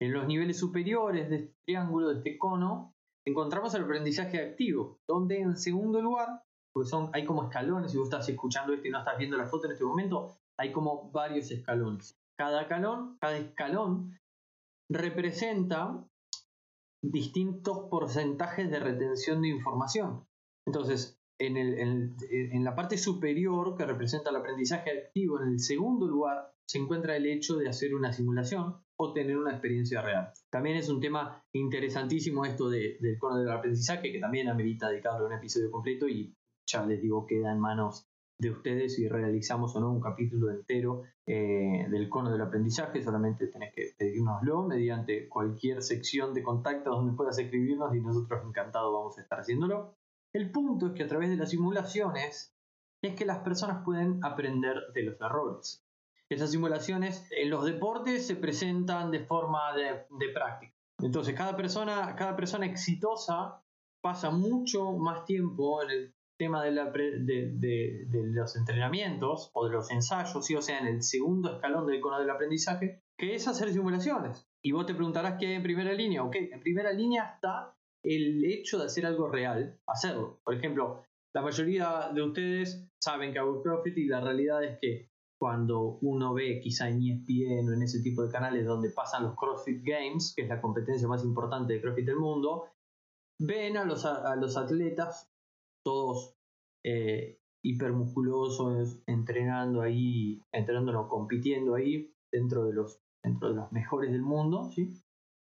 En 0.00 0.12
los 0.12 0.26
niveles 0.26 0.58
superiores 0.58 1.30
de 1.30 1.36
este 1.36 1.54
triángulo, 1.64 2.08
de 2.08 2.16
este 2.16 2.38
cono, 2.38 2.94
encontramos 3.26 3.74
el 3.74 3.84
aprendizaje 3.84 4.40
activo, 4.40 4.98
donde 5.08 5.40
en 5.40 5.56
segundo 5.56 6.00
lugar, 6.00 6.42
porque 6.72 6.88
son, 6.88 7.10
hay 7.12 7.24
como 7.24 7.44
escalones, 7.44 7.90
si 7.90 7.98
vos 7.98 8.08
estás 8.08 8.28
escuchando 8.28 8.72
esto 8.72 8.88
y 8.88 8.90
no 8.90 8.98
estás 8.98 9.18
viendo 9.18 9.36
la 9.36 9.46
foto 9.46 9.66
en 9.66 9.72
este 9.72 9.84
momento, 9.84 10.36
hay 10.58 10.72
como 10.72 11.10
varios 11.10 11.50
escalones. 11.50 12.16
Cada 12.38 12.62
escalón, 12.62 13.16
cada 13.18 13.38
escalón 13.38 14.18
representa 14.90 16.06
distintos 17.02 17.88
porcentajes 17.90 18.70
de 18.70 18.80
retención 18.80 19.42
de 19.42 19.48
información. 19.48 20.26
Entonces, 20.66 21.20
en, 21.38 21.56
en, 21.56 22.64
la 22.64 22.74
parte 22.74 22.96
superior, 22.96 23.76
que 23.76 23.84
representa 23.84 24.30
el 24.30 24.36
aprendizaje 24.36 24.90
activo, 24.90 25.40
en 25.40 25.48
el 25.48 25.60
segundo 25.60 26.06
lugar, 26.06 26.52
se 26.66 26.78
encuentra 26.78 27.16
el 27.16 27.26
hecho 27.26 27.56
de 27.56 27.68
hacer 27.68 27.94
una 27.94 28.12
simulación 28.12 28.76
o 28.98 29.12
tener 29.12 29.36
una 29.36 29.52
experiencia 29.52 30.00
real. 30.00 30.32
También 30.50 30.76
es 30.76 30.88
un 30.88 31.00
tema 31.00 31.44
interesantísimo 31.52 32.44
esto 32.44 32.70
del 32.70 33.18
cono 33.18 33.38
del 33.38 33.50
aprendizaje, 33.50 34.10
que 34.10 34.18
también 34.18 34.48
amerita 34.48 34.88
dedicarle 34.88 35.26
un 35.26 35.34
episodio 35.34 35.70
completo 35.70 36.08
y 36.08 36.34
ya 36.66 36.84
les 36.84 37.00
digo, 37.00 37.26
queda 37.26 37.52
en 37.52 37.60
manos 37.60 38.08
de 38.38 38.50
ustedes 38.50 38.94
si 38.94 39.08
realizamos 39.08 39.74
o 39.74 39.80
no 39.80 39.90
un 39.90 40.00
capítulo 40.00 40.50
entero 40.50 41.04
eh, 41.26 41.86
del 41.88 42.08
cono 42.08 42.30
del 42.30 42.42
aprendizaje. 42.42 43.02
Solamente 43.02 43.46
tenés 43.48 43.72
que 43.74 43.94
pedirnoslo 43.96 44.64
mediante 44.64 45.28
cualquier 45.28 45.82
sección 45.82 46.34
de 46.34 46.42
contacto 46.42 46.90
donde 46.90 47.16
puedas 47.16 47.38
escribirnos 47.38 47.94
y 47.94 48.00
nosotros 48.00 48.42
encantados 48.44 48.92
vamos 48.92 49.18
a 49.18 49.22
estar 49.22 49.40
haciéndolo. 49.40 49.94
El 50.32 50.50
punto 50.50 50.88
es 50.88 50.92
que 50.92 51.04
a 51.04 51.08
través 51.08 51.30
de 51.30 51.36
las 51.36 51.50
simulaciones 51.50 52.54
es 53.02 53.14
que 53.14 53.24
las 53.24 53.38
personas 53.38 53.84
pueden 53.84 54.22
aprender 54.22 54.76
de 54.94 55.02
los 55.02 55.20
errores. 55.20 55.82
Esas 56.28 56.50
simulaciones 56.50 57.28
en 57.30 57.50
los 57.50 57.64
deportes 57.64 58.26
se 58.26 58.36
presentan 58.36 59.10
de 59.10 59.20
forma 59.20 59.74
de, 59.74 60.06
de 60.18 60.32
práctica. 60.32 60.74
Entonces, 60.98 61.34
cada 61.34 61.56
persona, 61.56 62.16
cada 62.16 62.34
persona 62.36 62.66
exitosa 62.66 63.62
pasa 64.02 64.30
mucho 64.30 64.92
más 64.92 65.24
tiempo 65.24 65.82
en 65.82 65.90
el 65.90 66.15
tema 66.36 66.62
de, 66.64 66.72
los 68.10 68.56
entrenamientos 68.56 69.50
o 69.54 69.66
de 69.66 69.72
los 69.72 69.90
ensayos, 69.90 70.36
o 70.36 70.62
sea, 70.62 70.78
en 70.78 70.86
el 70.86 71.02
segundo 71.02 71.54
escalón 71.54 71.86
del 71.86 72.00
cono 72.00 72.18
del 72.18 72.30
aprendizaje, 72.30 73.02
que 73.18 73.34
es 73.34 73.48
hacer 73.48 73.72
simulaciones. 73.72 74.46
Y 74.62 74.72
vos 74.72 74.86
te 74.86 74.94
preguntarás 74.94 75.36
qué 75.38 75.46
hay 75.46 75.54
en 75.54 75.62
primera 75.62 75.92
línea. 75.92 76.22
Ok, 76.22 76.36
en 76.36 76.60
primera 76.60 76.92
línea 76.92 77.32
está 77.34 77.74
el 78.04 78.44
hecho 78.44 78.78
de 78.78 78.86
hacer 78.86 79.06
algo 79.06 79.28
real, 79.28 79.78
hacerlo. 79.86 80.40
Por 80.44 80.54
ejemplo, 80.54 81.02
la 81.34 81.42
mayoría 81.42 82.10
de 82.14 82.22
ustedes 82.22 82.88
saben 83.02 83.32
que 83.32 83.38
hago 83.38 83.62
CrossFit 83.62 83.96
y 83.98 84.06
la 84.06 84.20
realidad 84.20 84.62
es 84.64 84.78
que 84.80 85.10
cuando 85.38 85.98
uno 86.00 86.32
ve 86.32 86.60
quizá 86.62 86.88
en 86.88 87.02
ESPN 87.02 87.68
o 87.68 87.74
en 87.74 87.82
ese 87.82 88.02
tipo 88.02 88.22
de 88.22 88.32
canales 88.32 88.64
donde 88.64 88.90
pasan 88.90 89.24
los 89.24 89.36
CrossFit 89.36 89.82
Games, 89.84 90.32
que 90.34 90.42
es 90.42 90.48
la 90.48 90.60
competencia 90.60 91.06
más 91.08 91.24
importante 91.24 91.74
de 91.74 91.80
CrossFit 91.80 92.06
del 92.06 92.16
mundo, 92.16 92.68
ven 93.38 93.76
a 93.76 93.84
los 93.84 94.56
atletas 94.56 95.30
todos 95.86 96.34
eh, 96.84 97.38
hipermusculosos, 97.64 98.98
entrenando 99.06 99.82
ahí, 99.82 100.42
entrenando, 100.52 101.06
compitiendo 101.06 101.76
ahí 101.76 102.12
dentro 102.32 102.64
de, 102.64 102.72
los, 102.72 102.98
dentro 103.22 103.50
de 103.50 103.54
los 103.54 103.70
mejores 103.70 104.10
del 104.10 104.22
mundo, 104.22 104.68
¿sí? 104.72 104.92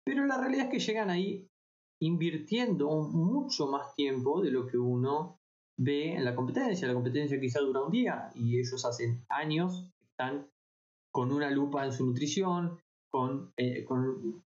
Pero 0.05 0.25
la 0.25 0.37
realidad 0.37 0.65
es 0.65 0.71
que 0.71 0.79
llegan 0.79 1.09
ahí 1.09 1.47
invirtiendo 2.01 2.89
mucho 3.03 3.67
más 3.67 3.95
tiempo 3.95 4.41
de 4.41 4.51
lo 4.51 4.67
que 4.67 4.77
uno 4.77 5.39
ve 5.79 6.13
en 6.15 6.25
la 6.25 6.35
competencia. 6.35 6.89
La 6.89 6.93
competencia 6.93 7.39
quizá 7.39 7.61
dura 7.61 7.83
un 7.83 7.91
día 7.91 8.29
y 8.35 8.59
ellos 8.59 8.83
hacen 8.83 9.23
años, 9.29 9.89
están 10.01 10.49
con 11.13 11.31
una 11.31 11.49
lupa 11.51 11.85
en 11.85 11.93
su 11.93 12.05
nutrición, 12.05 12.81
con, 13.09 13.53
eh, 13.55 13.85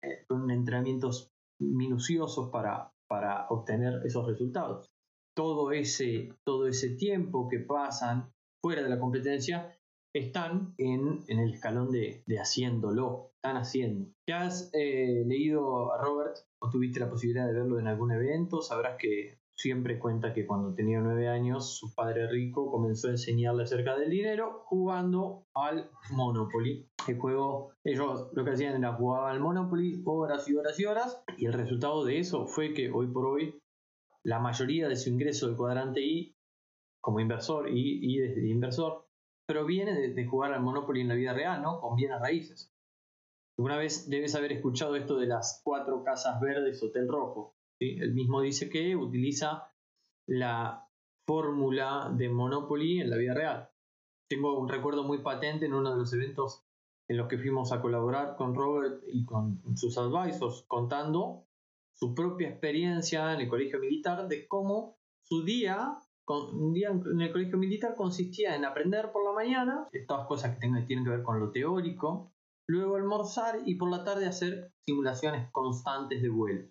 eh, 0.02 0.24
con 0.28 0.50
entrenamientos 0.50 1.30
minuciosos 1.58 2.50
para, 2.50 2.92
para 3.08 3.46
obtener 3.48 4.02
esos 4.04 4.26
resultados 4.26 4.90
todo 5.40 5.72
ese, 5.72 6.34
todo 6.44 6.66
ese 6.66 6.90
tiempo 6.96 7.48
que 7.48 7.60
pasan 7.60 8.30
fuera 8.62 8.82
de 8.82 8.90
la 8.90 9.00
competencia 9.00 9.74
están 10.14 10.74
en, 10.76 11.20
el 11.28 11.54
escalón 11.54 11.90
de, 11.90 12.22
haciéndolo, 12.38 13.30
están 13.36 13.56
haciendo. 13.56 14.10
¿Ya 14.28 14.42
has 14.42 14.68
eh, 14.74 15.24
leído 15.26 15.94
a 15.94 16.02
Robert 16.04 16.36
o 16.60 16.68
tuviste 16.68 17.00
la 17.00 17.08
posibilidad 17.08 17.46
de 17.46 17.54
verlo 17.54 17.78
en 17.78 17.86
algún 17.86 18.12
evento? 18.12 18.60
Sabrás 18.60 18.98
que 18.98 19.38
siempre 19.56 19.98
cuenta 19.98 20.34
que 20.34 20.46
cuando 20.46 20.74
tenía 20.74 21.00
nueve 21.00 21.28
años 21.28 21.74
su 21.74 21.94
padre 21.94 22.28
rico 22.28 22.70
comenzó 22.70 23.08
a 23.08 23.12
enseñarle 23.12 23.62
acerca 23.62 23.96
del 23.96 24.10
dinero 24.10 24.64
jugando 24.66 25.46
al 25.54 25.90
Monopoly. 26.10 26.86
El 27.08 27.18
juego, 27.18 27.72
ellos 27.82 28.28
lo 28.34 28.44
que 28.44 28.50
hacían 28.50 28.76
era 28.76 28.92
jugar 28.92 29.30
al 29.30 29.40
Monopoly 29.40 30.02
horas 30.04 30.46
y 30.50 30.54
horas 30.54 30.78
y 30.78 30.84
horas 30.84 31.22
y 31.38 31.46
el 31.46 31.54
resultado 31.54 32.04
de 32.04 32.18
eso 32.18 32.46
fue 32.46 32.74
que 32.74 32.90
hoy 32.90 33.06
por 33.06 33.24
hoy 33.24 33.58
la 34.24 34.38
mayoría 34.38 34.88
de 34.88 34.96
su 34.96 35.10
ingreso 35.10 35.46
del 35.46 35.56
cuadrante 35.56 36.00
I 36.00 36.36
como 37.00 37.20
inversor 37.20 37.68
y, 37.70 38.18
desde 38.18 38.48
inversor 38.48 39.08
proviene 39.46 40.08
de, 40.08 40.26
jugar 40.26 40.52
al 40.52 40.62
Monopoly 40.62 41.00
en 41.00 41.08
la 41.08 41.14
vida 41.14 41.32
real, 41.32 41.62
¿no? 41.62 41.80
Con 41.80 41.96
bienes 41.96 42.20
raíces. 42.20 42.72
Alguna 43.58 43.78
vez 43.78 44.08
debes 44.08 44.34
haber 44.34 44.52
escuchado 44.52 44.96
esto 44.96 45.18
de 45.18 45.26
las 45.26 45.60
cuatro 45.64 46.04
casas 46.04 46.40
verdes 46.40 46.82
Hotel 46.82 47.08
Rojo. 47.08 47.56
¿sí? 47.78 47.96
Él 48.00 48.14
mismo 48.14 48.40
dice 48.40 48.70
que 48.70 48.94
utiliza 48.94 49.72
la 50.26 50.88
fórmula 51.26 52.12
de 52.16 52.28
Monopoly 52.28 53.00
en 53.00 53.10
la 53.10 53.16
vida 53.16 53.34
real. 53.34 53.70
Tengo 54.28 54.58
un 54.58 54.68
recuerdo 54.68 55.02
muy 55.04 55.18
patente 55.18 55.66
en 55.66 55.74
uno 55.74 55.90
de 55.90 55.96
los 55.96 56.12
eventos 56.12 56.64
en 57.08 57.16
los 57.16 57.26
que 57.26 57.38
fuimos 57.38 57.72
a 57.72 57.80
colaborar 57.80 58.36
con 58.36 58.54
Robert 58.54 59.02
y 59.12 59.24
con 59.24 59.60
sus 59.76 59.98
advisors, 59.98 60.64
contando 60.68 61.48
su 62.00 62.14
propia 62.14 62.48
experiencia 62.48 63.34
en 63.34 63.42
el 63.42 63.48
colegio 63.48 63.78
militar 63.78 64.26
de 64.26 64.48
cómo 64.48 64.96
su 65.22 65.44
día, 65.44 65.98
en 66.26 67.20
el 67.20 67.32
colegio 67.32 67.58
militar 67.58 67.94
consistía 67.94 68.56
en 68.56 68.64
aprender 68.64 69.12
por 69.12 69.24
la 69.24 69.32
mañana, 69.32 69.88
todas 70.08 70.26
cosas 70.26 70.54
que 70.54 70.60
tienen 70.86 71.04
que 71.04 71.10
ver 71.10 71.22
con 71.22 71.38
lo 71.38 71.52
teórico, 71.52 72.32
luego 72.66 72.96
almorzar 72.96 73.58
y 73.66 73.74
por 73.74 73.90
la 73.90 74.02
tarde 74.02 74.26
hacer 74.26 74.72
simulaciones 74.80 75.50
constantes 75.52 76.22
de 76.22 76.28
vuelo. 76.30 76.70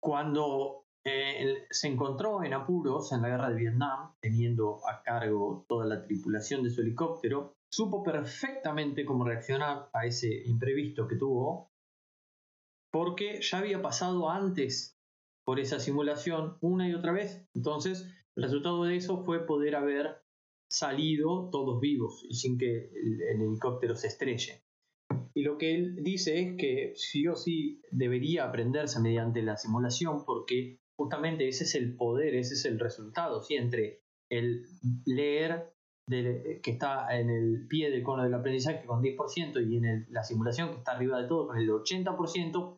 Cuando 0.00 0.86
eh, 1.04 1.66
se 1.70 1.86
encontró 1.86 2.42
en 2.42 2.54
apuros 2.54 3.12
en 3.12 3.22
la 3.22 3.28
guerra 3.28 3.50
de 3.50 3.56
Vietnam, 3.56 4.14
teniendo 4.20 4.80
a 4.88 5.02
cargo 5.02 5.64
toda 5.68 5.86
la 5.86 6.02
tripulación 6.02 6.64
de 6.64 6.70
su 6.70 6.80
helicóptero, 6.80 7.54
supo 7.68 8.02
perfectamente 8.02 9.04
cómo 9.04 9.24
reaccionar 9.24 9.90
a 9.92 10.06
ese 10.06 10.42
imprevisto 10.46 11.06
que 11.06 11.16
tuvo, 11.16 11.70
porque 12.90 13.40
ya 13.42 13.58
había 13.58 13.82
pasado 13.82 14.30
antes 14.30 14.98
por 15.44 15.60
esa 15.60 15.78
simulación 15.78 16.58
una 16.60 16.88
y 16.88 16.94
otra 16.94 17.12
vez. 17.12 17.46
Entonces, 17.54 18.06
el 18.36 18.42
resultado 18.42 18.84
de 18.84 18.96
eso 18.96 19.24
fue 19.24 19.46
poder 19.46 19.76
haber 19.76 20.22
salido 20.68 21.48
todos 21.50 21.80
vivos 21.80 22.24
y 22.28 22.34
sin 22.34 22.58
que 22.58 22.90
el, 22.90 23.22
helicóptero 23.22 23.94
se 23.94 24.08
estrelle. 24.08 24.62
Y 25.34 25.42
lo 25.42 25.58
que 25.58 25.74
él 25.74 26.02
dice 26.02 26.40
es 26.40 26.56
que 26.56 26.92
sí 26.96 27.28
o 27.28 27.36
sí 27.36 27.80
debería 27.90 28.44
aprenderse 28.44 29.00
mediante 29.00 29.42
la 29.42 29.56
simulación 29.56 30.24
porque 30.24 30.80
justamente 30.96 31.46
ese 31.46 31.64
es 31.64 31.74
el 31.74 31.94
poder, 31.94 32.34
ese 32.34 32.54
es 32.54 32.64
el 32.64 32.80
resultado, 32.80 33.42
¿sí? 33.42 33.54
entre 33.54 34.02
el 34.30 34.64
leer 35.04 35.75
que 36.08 36.70
está 36.70 37.18
en 37.18 37.30
el 37.30 37.66
pie 37.66 37.90
del 37.90 38.04
cono 38.04 38.22
del 38.22 38.34
aprendizaje 38.34 38.84
con 38.86 39.02
10% 39.02 39.68
y 39.68 39.76
en 39.78 40.06
la 40.10 40.22
simulación 40.22 40.70
que 40.70 40.78
está 40.78 40.92
arriba 40.92 41.20
de 41.20 41.26
todo 41.26 41.48
con 41.48 41.58
el 41.58 41.68
80%, 41.68 42.74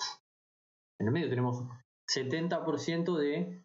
en 1.00 1.06
el 1.06 1.12
medio 1.12 1.28
tenemos 1.28 1.64
70% 2.10 3.16
de, 3.18 3.64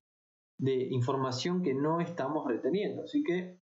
de 0.60 0.88
información 0.92 1.64
que 1.64 1.74
no 1.74 2.02
estamos 2.02 2.46
reteniendo. 2.46 3.04
Así 3.04 3.24
que 3.24 3.60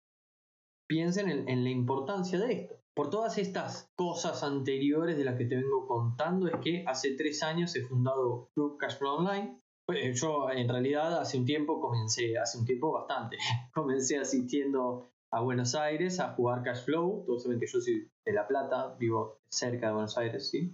piensen 0.88 1.48
en, 1.48 1.64
la 1.64 1.70
importancia 1.70 2.38
de 2.38 2.52
esto. 2.52 2.80
Por 2.94 3.10
todas 3.10 3.38
estas 3.38 3.90
cosas 3.96 4.42
anteriores 4.42 5.16
de 5.16 5.24
las 5.24 5.36
que 5.36 5.46
te 5.46 5.56
vengo 5.56 5.86
contando, 5.86 6.46
es 6.48 6.56
que 6.62 6.84
hace 6.86 7.14
tres 7.16 7.42
años 7.42 7.74
he 7.74 7.82
fundado 7.82 8.50
Club 8.54 8.78
Cashflow 8.78 9.16
Online. 9.18 9.60
Pues, 9.86 10.20
yo 10.20 10.50
en 10.50 10.68
realidad 10.68 11.18
hace 11.18 11.38
un 11.38 11.44
tiempo 11.44 11.80
comencé, 11.80 12.38
hace 12.38 12.58
un 12.58 12.64
tiempo 12.64 12.92
bastante, 12.92 13.36
comencé 13.74 14.18
asistiendo 14.18 15.13
a 15.34 15.40
Buenos 15.40 15.74
Aires 15.74 16.20
a 16.20 16.32
jugar 16.34 16.62
Cashflow. 16.62 17.24
Todos 17.26 17.42
saben 17.42 17.58
que 17.58 17.66
yo 17.66 17.80
soy 17.80 18.08
de 18.24 18.32
La 18.32 18.46
Plata, 18.46 18.94
vivo 18.98 19.40
cerca 19.48 19.88
de 19.88 19.92
Buenos 19.92 20.16
Aires, 20.16 20.48
¿sí? 20.48 20.72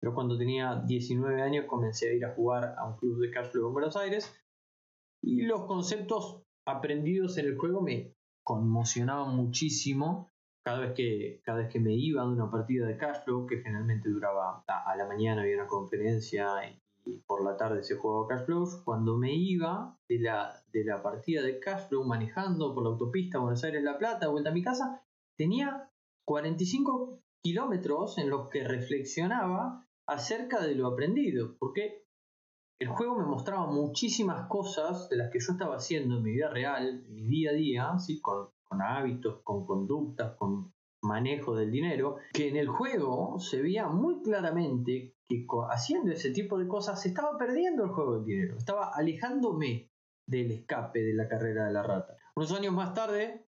Pero 0.00 0.14
cuando 0.14 0.38
tenía 0.38 0.82
19 0.86 1.42
años 1.42 1.64
comencé 1.66 2.10
a 2.10 2.12
ir 2.12 2.24
a 2.24 2.34
jugar 2.34 2.76
a 2.78 2.86
un 2.86 2.96
club 2.96 3.20
de 3.20 3.32
Cashflow 3.32 3.66
en 3.66 3.72
Buenos 3.72 3.96
Aires 3.96 4.32
y 5.24 5.42
los 5.42 5.64
conceptos 5.64 6.42
aprendidos 6.68 7.36
en 7.38 7.46
el 7.46 7.58
juego 7.58 7.80
me 7.80 8.14
conmocionaba 8.44 9.24
muchísimo 9.26 10.30
cada 10.64 10.80
vez 10.80 10.92
que, 10.94 11.40
cada 11.44 11.58
vez 11.58 11.68
que 11.68 11.80
me 11.80 11.94
iba 11.94 12.22
de 12.22 12.28
una 12.28 12.48
partida 12.48 12.86
de 12.86 12.96
Cashflow, 12.96 13.46
que 13.46 13.58
generalmente 13.58 14.08
duraba 14.08 14.62
a, 14.68 14.96
la 14.96 15.06
mañana 15.06 15.42
había 15.42 15.56
una 15.56 15.66
conferencia 15.66 16.64
por 17.26 17.44
la 17.44 17.56
tarde 17.56 17.82
se 17.82 17.96
jugaba 17.96 18.26
Cashflow, 18.26 18.84
cuando 18.84 19.16
me 19.16 19.34
iba 19.34 19.98
de 20.08 20.18
la, 20.18 20.62
de 20.72 20.84
la 20.84 21.02
partida 21.02 21.42
de 21.42 21.60
Cashflow 21.60 22.04
manejando 22.04 22.74
por 22.74 22.84
la 22.84 22.90
autopista 22.90 23.38
Buenos 23.38 23.62
Aires-La 23.64 23.98
Plata, 23.98 24.28
vuelta 24.28 24.50
a 24.50 24.54
mi 24.54 24.62
casa, 24.62 25.02
tenía 25.36 25.90
45 26.24 27.22
kilómetros 27.42 28.18
en 28.18 28.30
los 28.30 28.48
que 28.48 28.64
reflexionaba 28.64 29.86
acerca 30.06 30.60
de 30.60 30.74
lo 30.74 30.88
aprendido, 30.88 31.56
porque 31.58 32.06
el 32.78 32.88
juego 32.88 33.16
me 33.16 33.24
mostraba 33.24 33.66
muchísimas 33.66 34.48
cosas 34.48 35.08
de 35.08 35.16
las 35.16 35.30
que 35.30 35.40
yo 35.40 35.52
estaba 35.52 35.76
haciendo 35.76 36.16
en 36.16 36.22
mi 36.22 36.32
vida 36.32 36.50
real, 36.50 37.04
en 37.06 37.14
mi 37.14 37.22
día 37.22 37.50
a 37.50 37.54
día, 37.54 37.98
¿sí? 37.98 38.20
con, 38.20 38.50
hábitos, 38.68 39.40
con 39.42 39.64
conductas, 39.64 40.36
con 40.36 40.74
manejo 41.06 41.54
del 41.54 41.70
dinero, 41.70 42.16
que 42.32 42.48
en 42.48 42.56
el 42.56 42.68
juego 42.68 43.38
se 43.38 43.62
veía 43.62 43.88
muy 43.88 44.22
claramente 44.22 45.14
que 45.28 45.46
haciendo 45.70 46.12
ese 46.12 46.30
tipo 46.30 46.58
de 46.58 46.68
cosas 46.68 47.02
se 47.02 47.08
estaba 47.08 47.36
perdiendo 47.38 47.84
el 47.84 47.90
juego 47.90 48.16
del 48.16 48.24
dinero, 48.24 48.56
estaba 48.56 48.90
alejándome 48.94 49.90
del 50.28 50.50
escape 50.50 51.00
de 51.00 51.14
la 51.14 51.28
carrera 51.28 51.66
de 51.66 51.72
la 51.72 51.82
rata. 51.82 52.16
Unos 52.36 52.52
años 52.52 52.74
más 52.74 52.94
tarde, 52.94 53.46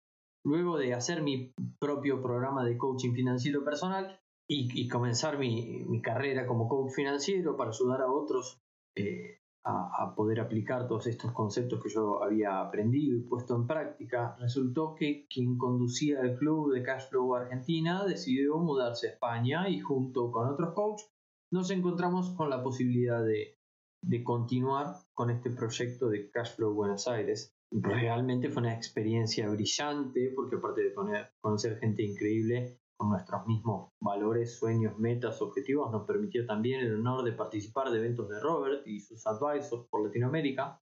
luego 0.44 0.78
de 0.78 0.94
hacer 0.94 1.22
mi 1.22 1.52
propio 1.78 2.22
programa 2.22 2.64
de 2.64 2.76
coaching 2.76 3.12
financiero 3.12 3.64
personal 3.64 4.20
y, 4.48 4.88
comenzar 4.88 5.38
mi, 5.38 5.84
mi 5.86 6.02
carrera 6.02 6.46
como 6.46 6.68
coach 6.68 6.92
financiero 6.92 7.56
para 7.56 7.70
ayudar 7.70 8.00
a 8.00 8.10
otros 8.10 8.60
eh, 8.96 9.38
a, 9.64 10.14
poder 10.16 10.40
aplicar 10.40 10.88
todos 10.88 11.06
estos 11.06 11.32
conceptos 11.32 11.82
que 11.82 11.90
yo 11.90 12.22
había 12.22 12.60
aprendido 12.60 13.16
y 13.16 13.22
puesto 13.22 13.54
en 13.54 13.66
práctica, 13.66 14.36
resultó 14.38 14.94
que 14.94 15.26
quien 15.28 15.58
conducía 15.58 16.20
el 16.20 16.36
club 16.36 16.72
de 16.72 16.82
Cashflow 16.82 17.34
Argentina 17.34 18.04
decidió 18.04 18.58
mudarse 18.58 19.08
a 19.08 19.10
España 19.12 19.68
y 19.68 19.80
junto 19.80 20.30
con 20.30 20.48
otros 20.48 20.74
coaches 20.74 21.10
nos 21.52 21.70
encontramos 21.70 22.30
con 22.30 22.48
la 22.48 22.62
posibilidad 22.62 23.24
de, 23.24 23.58
de 24.02 24.24
continuar 24.24 24.94
con 25.14 25.30
este 25.30 25.50
proyecto 25.50 26.08
de 26.08 26.30
Cashflow 26.30 26.72
Buenos 26.72 27.08
Aires. 27.08 27.54
Realmente 27.72 28.50
fue 28.50 28.62
una 28.62 28.74
experiencia 28.74 29.48
brillante 29.48 30.32
porque 30.34 30.56
aparte 30.56 30.82
de 30.82 30.94
conocer 31.40 31.78
gente 31.78 32.02
increíble, 32.02 32.79
con 33.00 33.08
nuestros 33.08 33.46
mismos 33.46 33.92
valores, 33.98 34.58
sueños, 34.58 34.98
metas, 34.98 35.40
objetivos, 35.40 35.90
nos 35.90 36.06
permitió 36.06 36.44
también 36.44 36.82
el 36.82 36.96
honor 36.96 37.24
de 37.24 37.32
participar 37.32 37.90
de 37.90 37.98
eventos 37.98 38.28
de 38.28 38.38
Robert 38.40 38.86
y 38.86 39.00
sus 39.00 39.26
advisors 39.26 39.86
por 39.88 40.04
Latinoamérica, 40.04 40.78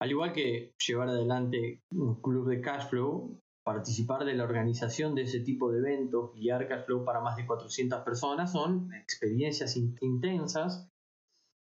al 0.00 0.10
igual 0.10 0.32
que 0.32 0.74
llevar 0.84 1.10
adelante 1.10 1.84
un 1.92 2.20
club 2.20 2.48
de 2.48 2.60
cashflow, 2.60 3.38
participar 3.64 4.24
de 4.24 4.34
la 4.34 4.42
organización 4.42 5.14
de 5.14 5.22
ese 5.22 5.40
tipo 5.40 5.70
de 5.70 5.78
eventos, 5.78 6.32
guiar 6.34 6.66
cashflow 6.66 7.04
para 7.04 7.20
más 7.20 7.36
de 7.36 7.46
400 7.46 8.00
personas, 8.00 8.50
son 8.50 8.92
experiencias 8.92 9.76
intensas 9.76 10.90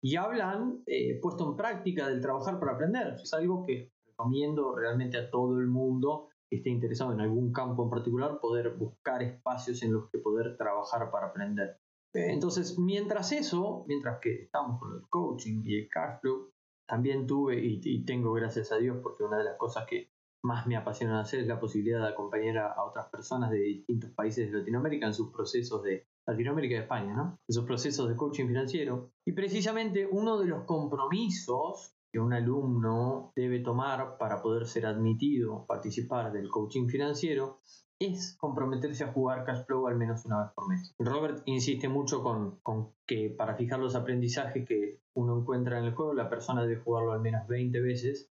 y 0.02 0.16
hablan, 0.16 0.82
eh, 0.84 1.18
puesto 1.22 1.48
en 1.48 1.56
práctica, 1.56 2.10
del 2.10 2.20
trabajar 2.20 2.60
para 2.60 2.72
aprender. 2.72 3.14
Es 3.22 3.32
algo 3.32 3.64
que 3.64 3.90
recomiendo 4.04 4.76
realmente 4.76 5.16
a 5.16 5.30
todo 5.30 5.58
el 5.58 5.66
mundo 5.66 6.28
esté 6.50 6.70
interesado 6.70 7.12
en 7.12 7.20
algún 7.20 7.52
campo 7.52 7.84
en 7.84 7.90
particular, 7.90 8.40
poder 8.40 8.70
buscar 8.76 9.22
espacios 9.22 9.82
en 9.82 9.92
los 9.92 10.10
que 10.10 10.18
poder 10.18 10.56
trabajar 10.56 11.10
para 11.10 11.28
aprender. 11.28 11.78
Eh, 12.14 12.32
entonces, 12.32 12.78
mientras 12.78 13.32
eso, 13.32 13.84
mientras 13.88 14.20
que 14.20 14.42
estamos 14.42 14.78
con 14.78 14.94
el 14.94 15.02
coaching 15.08 15.62
y 15.64 15.80
el 15.80 15.88
cash 15.88 16.20
flow, 16.20 16.50
también 16.86 17.26
tuve 17.26 17.58
y, 17.60 18.04
tengo, 18.04 18.32
gracias 18.32 18.70
a 18.70 18.76
Dios, 18.76 18.98
porque 19.02 19.24
una 19.24 19.38
de 19.38 19.44
las 19.44 19.56
cosas 19.56 19.86
que 19.86 20.10
más 20.44 20.66
me 20.66 20.76
apasiona 20.76 21.20
hacer 21.20 21.40
es 21.40 21.46
la 21.46 21.58
posibilidad 21.58 22.02
de 22.02 22.08
acompañar 22.08 22.58
a, 22.58 22.84
otras 22.84 23.08
personas 23.08 23.50
de 23.50 23.58
distintos 23.58 24.10
países 24.10 24.52
de 24.52 24.58
Latinoamérica 24.58 25.06
en 25.06 25.14
sus 25.14 25.32
procesos 25.32 25.82
de 25.82 26.06
Latinoamérica 26.26 26.74
y 26.74 26.78
España, 26.78 27.14
¿no? 27.14 27.38
En 27.48 27.54
sus 27.54 27.64
procesos 27.64 28.08
de 28.08 28.16
coaching 28.16 28.46
financiero. 28.46 29.10
Y 29.26 29.32
precisamente 29.32 30.06
uno 30.06 30.38
de 30.38 30.46
los 30.46 30.64
compromisos 30.64 31.93
que 32.14 32.20
un 32.20 32.32
alumno 32.32 33.32
debe 33.34 33.58
tomar 33.58 34.18
para 34.18 34.40
poder 34.40 34.68
ser 34.68 34.86
admitido, 34.86 35.66
participar 35.66 36.30
del 36.30 36.48
coaching 36.48 36.86
financiero, 36.86 37.58
es 37.98 38.36
comprometerse 38.38 39.02
a 39.02 39.12
jugar 39.12 39.44
cash 39.44 39.64
flow 39.66 39.88
al 39.88 39.96
menos 39.96 40.24
una 40.24 40.44
vez 40.44 40.52
por 40.54 40.68
mes. 40.68 40.94
Robert 41.00 41.42
insiste 41.46 41.88
mucho 41.88 42.22
con, 42.22 42.60
que 43.04 43.30
para 43.30 43.56
fijar 43.56 43.80
los 43.80 43.96
aprendizajes 43.96 44.64
que 44.64 45.00
uno 45.14 45.40
encuentra 45.40 45.80
en 45.80 45.86
el 45.86 45.94
juego, 45.96 46.14
la 46.14 46.30
persona 46.30 46.62
debe 46.62 46.80
jugarlo 46.80 47.14
al 47.14 47.20
menos 47.20 47.48
20 47.48 47.80
veces, 47.80 48.30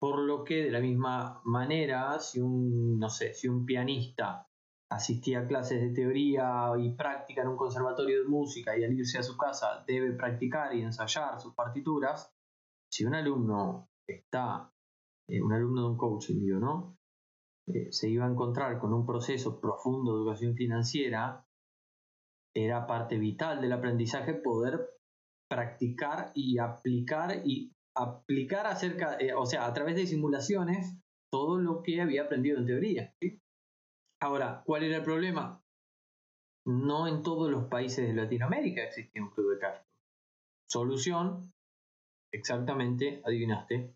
por 0.00 0.18
lo 0.18 0.42
que 0.42 0.64
de 0.64 0.72
la 0.72 0.80
misma 0.80 1.40
manera, 1.44 2.18
si 2.18 2.40
un, 2.40 2.98
no 2.98 3.10
sé, 3.10 3.32
si 3.34 3.46
un 3.46 3.64
pianista 3.64 4.48
asistía 4.90 5.42
a 5.42 5.46
clases 5.46 5.80
de 5.80 5.90
teoría 5.90 6.72
y 6.80 6.94
práctica 6.94 7.42
en 7.42 7.48
un 7.48 7.56
conservatorio 7.56 8.24
de 8.24 8.28
música 8.28 8.76
y 8.76 8.82
al 8.82 8.92
irse 8.92 9.18
a 9.18 9.22
su 9.22 9.36
casa 9.36 9.84
debe 9.86 10.14
practicar 10.14 10.74
y 10.74 10.82
ensayar 10.82 11.38
sus 11.38 11.54
partituras, 11.54 12.34
si 12.90 13.04
un 13.04 13.14
alumno 13.14 13.88
está, 14.06 14.72
eh, 15.28 15.40
un 15.40 15.52
alumno 15.52 15.82
de 15.82 15.88
un 15.88 15.96
coaching, 15.96 16.58
¿no? 16.58 16.98
Eh, 17.68 17.92
se 17.92 18.08
iba 18.08 18.26
a 18.26 18.30
encontrar 18.30 18.78
con 18.78 18.92
un 18.92 19.06
proceso 19.06 19.60
profundo 19.60 20.12
de 20.12 20.22
educación 20.22 20.54
financiera, 20.56 21.46
era 22.54 22.86
parte 22.86 23.16
vital 23.16 23.60
del 23.60 23.72
aprendizaje 23.72 24.34
poder 24.34 24.98
practicar 25.48 26.32
y 26.34 26.58
aplicar 26.58 27.42
y 27.44 27.72
aplicar 27.96 28.66
acerca, 28.66 29.16
eh, 29.20 29.34
o 29.34 29.46
sea, 29.46 29.66
a 29.66 29.72
través 29.72 29.94
de 29.94 30.06
simulaciones, 30.06 30.96
todo 31.32 31.58
lo 31.58 31.82
que 31.82 32.00
había 32.00 32.24
aprendido 32.24 32.58
en 32.58 32.66
teoría. 32.66 33.14
Ahora, 34.20 34.62
¿cuál 34.66 34.82
era 34.82 34.96
el 34.96 35.04
problema? 35.04 35.62
No 36.66 37.06
en 37.06 37.22
todos 37.22 37.50
los 37.50 37.66
países 37.68 38.06
de 38.06 38.14
Latinoamérica 38.14 38.82
existía 38.82 39.22
un 39.22 39.30
club 39.30 39.52
de 39.54 39.58
cash 39.60 39.80
Solución, 40.68 41.52
exactamente, 42.32 43.22
adivinaste, 43.24 43.94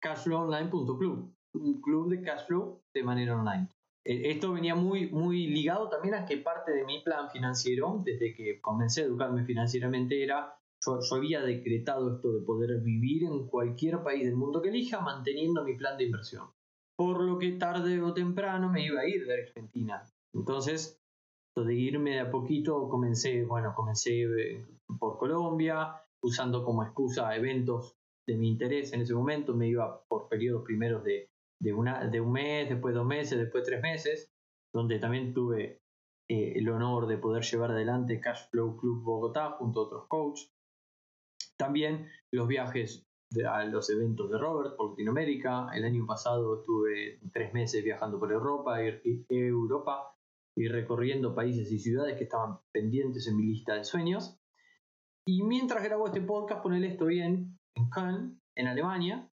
cashflowonline.club, 0.00 1.34
un 1.54 1.80
club 1.80 2.10
de 2.10 2.22
cashflow 2.22 2.82
de 2.94 3.02
manera 3.02 3.36
online. 3.38 3.68
Eh, 4.04 4.30
esto 4.30 4.52
venía 4.52 4.74
muy, 4.74 5.10
muy 5.10 5.46
ligado 5.46 5.88
también 5.88 6.14
a 6.14 6.26
que 6.26 6.36
parte 6.38 6.72
de 6.72 6.84
mi 6.84 7.00
plan 7.02 7.30
financiero, 7.30 8.02
desde 8.04 8.34
que 8.34 8.60
comencé 8.60 9.02
a 9.02 9.04
educarme 9.06 9.44
financieramente, 9.44 10.22
era, 10.22 10.58
yo, 10.84 10.98
yo 11.00 11.16
había 11.16 11.40
decretado 11.40 12.16
esto 12.16 12.32
de 12.32 12.44
poder 12.44 12.80
vivir 12.80 13.24
en 13.24 13.46
cualquier 13.46 14.02
país 14.02 14.24
del 14.24 14.36
mundo 14.36 14.60
que 14.60 14.68
elija 14.68 15.00
manteniendo 15.00 15.64
mi 15.64 15.74
plan 15.74 15.96
de 15.96 16.04
inversión. 16.04 16.48
Por 16.96 17.22
lo 17.22 17.38
que 17.38 17.52
tarde 17.52 18.00
o 18.02 18.12
temprano 18.12 18.70
me 18.70 18.84
iba 18.84 19.00
a 19.00 19.08
ir 19.08 19.26
de 19.26 19.42
Argentina. 19.42 20.02
Entonces, 20.32 21.00
de 21.62 21.74
irme 21.74 22.12
de 22.12 22.20
a 22.20 22.30
poquito, 22.30 22.88
comencé, 22.88 23.44
bueno, 23.44 23.74
comencé 23.74 24.22
eh, 24.22 24.66
por 24.98 25.18
Colombia, 25.18 26.03
usando 26.24 26.64
como 26.64 26.82
excusa 26.82 27.36
eventos 27.36 27.96
de 28.26 28.36
mi 28.36 28.48
interés 28.48 28.92
en 28.92 29.02
ese 29.02 29.14
momento, 29.14 29.54
me 29.54 29.68
iba 29.68 30.02
por 30.08 30.28
periodos 30.28 30.64
primeros 30.64 31.04
de, 31.04 31.30
de, 31.60 31.72
una, 31.72 32.06
de 32.08 32.20
un 32.20 32.32
mes, 32.32 32.68
después 32.68 32.94
dos 32.94 33.06
meses, 33.06 33.38
después 33.38 33.64
tres 33.64 33.82
meses, 33.82 34.32
donde 34.72 34.98
también 34.98 35.34
tuve 35.34 35.82
eh, 36.28 36.54
el 36.56 36.68
honor 36.70 37.06
de 37.06 37.18
poder 37.18 37.42
llevar 37.44 37.72
adelante 37.72 38.20
Cash 38.20 38.48
Flow 38.50 38.76
Club 38.78 39.02
Bogotá 39.02 39.50
junto 39.52 39.80
a 39.80 39.82
otros 39.84 40.06
coaches. 40.08 40.50
También 41.58 42.08
los 42.32 42.48
viajes 42.48 43.06
a 43.48 43.64
los 43.64 43.90
eventos 43.90 44.30
de 44.30 44.38
Robert 44.38 44.76
por 44.76 44.90
Latinoamérica. 44.90 45.68
El 45.74 45.84
año 45.84 46.06
pasado 46.06 46.60
estuve 46.60 47.20
tres 47.32 47.52
meses 47.52 47.84
viajando 47.84 48.18
por 48.18 48.32
Europa 48.32 48.78
y 48.82 49.24
Europa 49.28 50.16
y 50.56 50.68
recorriendo 50.68 51.34
países 51.34 51.70
y 51.70 51.78
ciudades 51.78 52.16
que 52.16 52.24
estaban 52.24 52.58
pendientes 52.72 53.26
en 53.26 53.36
mi 53.36 53.44
lista 53.46 53.74
de 53.74 53.84
sueños. 53.84 54.38
Y 55.26 55.42
mientras 55.42 55.82
grabo 55.82 56.06
este 56.06 56.20
podcast, 56.20 56.62
ponele 56.62 56.88
estoy 56.88 57.20
en, 57.20 57.58
en 57.74 57.88
Köln, 57.88 58.40
en 58.54 58.66
Alemania, 58.66 59.30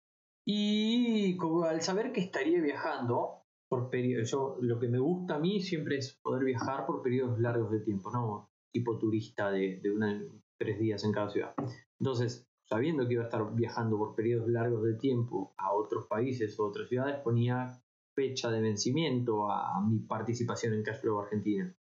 y 0.44 1.36
al 1.64 1.80
saber 1.82 2.12
que 2.12 2.20
estaría 2.20 2.60
viajando 2.60 3.42
por 3.68 3.90
yo 4.24 4.58
lo 4.60 4.78
que 4.78 4.88
me 4.88 4.98
gusta 4.98 5.36
a 5.36 5.38
mí 5.38 5.60
siempre 5.60 5.98
es 5.98 6.18
poder 6.22 6.44
viajar 6.44 6.86
por 6.86 7.02
periodos 7.02 7.40
largos 7.40 7.70
de 7.72 7.80
tiempo, 7.80 8.10
no 8.12 8.48
tipo 8.72 8.98
turista 8.98 9.50
de, 9.50 9.80
de 9.80 9.90
una, 9.90 10.22
tres 10.58 10.78
días 10.78 11.02
en 11.04 11.12
cada 11.12 11.30
ciudad. 11.30 11.54
Entonces, 11.98 12.46
sabiendo 12.64 13.06
que 13.06 13.14
iba 13.14 13.22
a 13.22 13.26
estar 13.26 13.54
viajando 13.54 13.96
por 13.96 14.14
periodos 14.14 14.48
largos 14.48 14.84
de 14.84 14.94
tiempo 14.94 15.54
a 15.56 15.72
otros 15.72 16.06
países 16.06 16.58
o 16.60 16.66
otras 16.66 16.88
ciudades, 16.88 17.20
ponía 17.22 17.80
fecha 18.14 18.50
de 18.50 18.60
vencimiento 18.60 19.50
a 19.50 19.80
mi 19.80 19.98
participación 20.00 20.74
en 20.74 20.82
Cashflow 20.82 21.20
Argentina. 21.20 21.74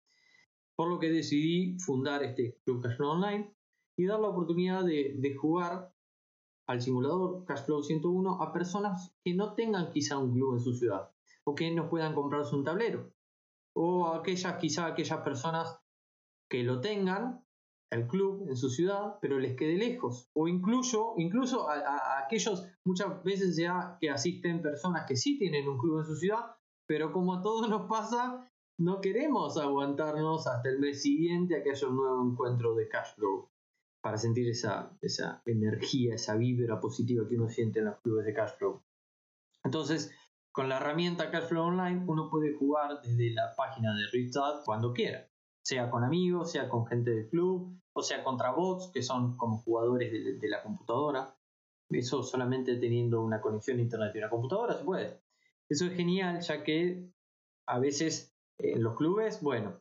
Por 0.77 0.89
lo 0.89 0.99
que 0.99 1.11
decidí 1.11 1.79
fundar 1.79 2.23
este 2.23 2.59
Club 2.65 2.83
Cashflow 2.83 3.11
Online 3.11 3.55
y 4.03 4.07
dar 4.07 4.21
la 4.21 4.29
oportunidad 4.29 4.85
de, 4.85 5.15
de 5.17 5.35
jugar 5.37 5.95
al 6.69 6.83
simulador 6.83 7.45
Cashflow 7.45 7.83
101 7.83 8.43
a 8.43 8.53
personas 8.53 9.15
que 9.25 9.35
no 9.35 9.55
tengan 9.55 9.91
quizá 9.91 10.19
un 10.19 10.33
club 10.33 10.55
en 10.55 10.61
su 10.61 10.75
ciudad 10.75 11.11
o 11.45 11.55
que 11.55 11.71
no 11.71 11.89
puedan 11.89 12.15
comprarse 12.15 12.55
un 12.55 12.65
tablero 12.65 13.13
o 13.75 14.09
aquellas 14.09 14.59
quizá 14.59 14.87
aquellas 14.87 15.21
personas 15.21 15.81
que 16.51 16.63
lo 16.63 16.81
tengan 16.81 17.45
el 17.91 18.07
club 18.07 18.49
en 18.49 18.57
su 18.57 18.71
ciudad, 18.71 19.19
pero 19.21 19.39
les 19.39 19.55
quede 19.55 19.77
lejos. 19.77 20.31
O 20.33 20.49
incluso, 20.49 21.15
incluso 21.19 21.69
a, 21.69 22.25
aquellos, 22.25 22.67
muchas 22.85 23.23
veces 23.23 23.57
ya 23.57 23.99
que 24.01 24.11
asisten 24.11 24.63
personas 24.63 25.05
que 25.07 25.17
sí 25.17 25.39
tienen 25.39 25.69
un 25.69 25.79
club 25.79 25.99
en 25.99 26.07
su 26.07 26.17
ciudad, 26.17 26.57
pero 26.87 27.13
como 27.13 27.35
a 27.35 27.43
todos 27.43 27.69
nos 27.69 27.89
pasa, 27.89 28.51
no 28.79 29.01
queremos 29.01 29.59
aguantarnos 29.59 30.47
hasta 30.47 30.71
el 30.71 30.79
mes 30.79 31.03
siguiente 31.03 31.57
a 31.57 31.63
que 31.63 31.71
haya 31.71 31.89
un 31.89 31.97
nuevo 31.97 32.31
encuentro 32.31 32.75
de 32.75 32.89
cash 32.89 33.15
flow 33.15 33.52
para 34.03 34.19
sentir 34.19 34.49
esa, 34.49 34.97
esa 35.01 35.43
energía, 35.47 36.17
esa 36.17 36.37
vibra 36.37 36.81
positiva 36.81 37.27
que 37.29 37.37
uno 37.37 37.49
siente 37.49 37.79
en 37.79 37.87
los 37.87 38.01
clubes 38.01 38.27
de 38.27 38.35
cash 38.35 38.57
flow. 38.59 38.83
Entonces, 39.65 40.13
con 40.51 40.69
la 40.69 40.77
herramienta 40.77 41.31
Cashflow 41.31 41.65
Online, 41.65 42.05
uno 42.07 42.29
puede 42.29 42.53
jugar 42.53 43.01
desde 43.01 43.31
la 43.31 43.55
página 43.57 43.95
de 43.95 44.07
Ripstart 44.13 44.65
cuando 44.65 44.93
quiera 44.93 45.27
sea 45.63 45.91
con 45.91 46.05
amigos, 46.05 46.51
sea 46.51 46.69
con 46.69 46.87
gente 46.87 47.11
del 47.11 47.29
club, 47.29 47.81
o 47.93 48.03
sea 48.03 48.25
contra 48.25 48.51
bots, 48.51 48.91
que 48.93 49.03
son 49.03 49.37
como 49.37 49.59
jugadores 49.59 50.13
de, 50.13 50.49
la 50.49 50.63
computadora. 50.63 51.37
Eso 51.89 52.23
solamente 52.23 52.77
teniendo 52.77 53.23
una 53.23 53.41
conexión 53.41 53.79
a 53.79 53.83
internet 53.83 54.13
y 54.15 54.19
una 54.19 54.31
computadora 54.31 54.77
se 54.77 54.85
puede. 54.85 55.23
Eso 55.69 55.87
es 55.87 55.95
genial, 55.95 56.41
ya 56.41 56.65
que 56.65 57.09
a 57.67 57.79
veces 57.79 58.35
en 58.59 58.83
los 58.83 58.97
clubes, 58.97 59.41
bueno, 59.41 59.81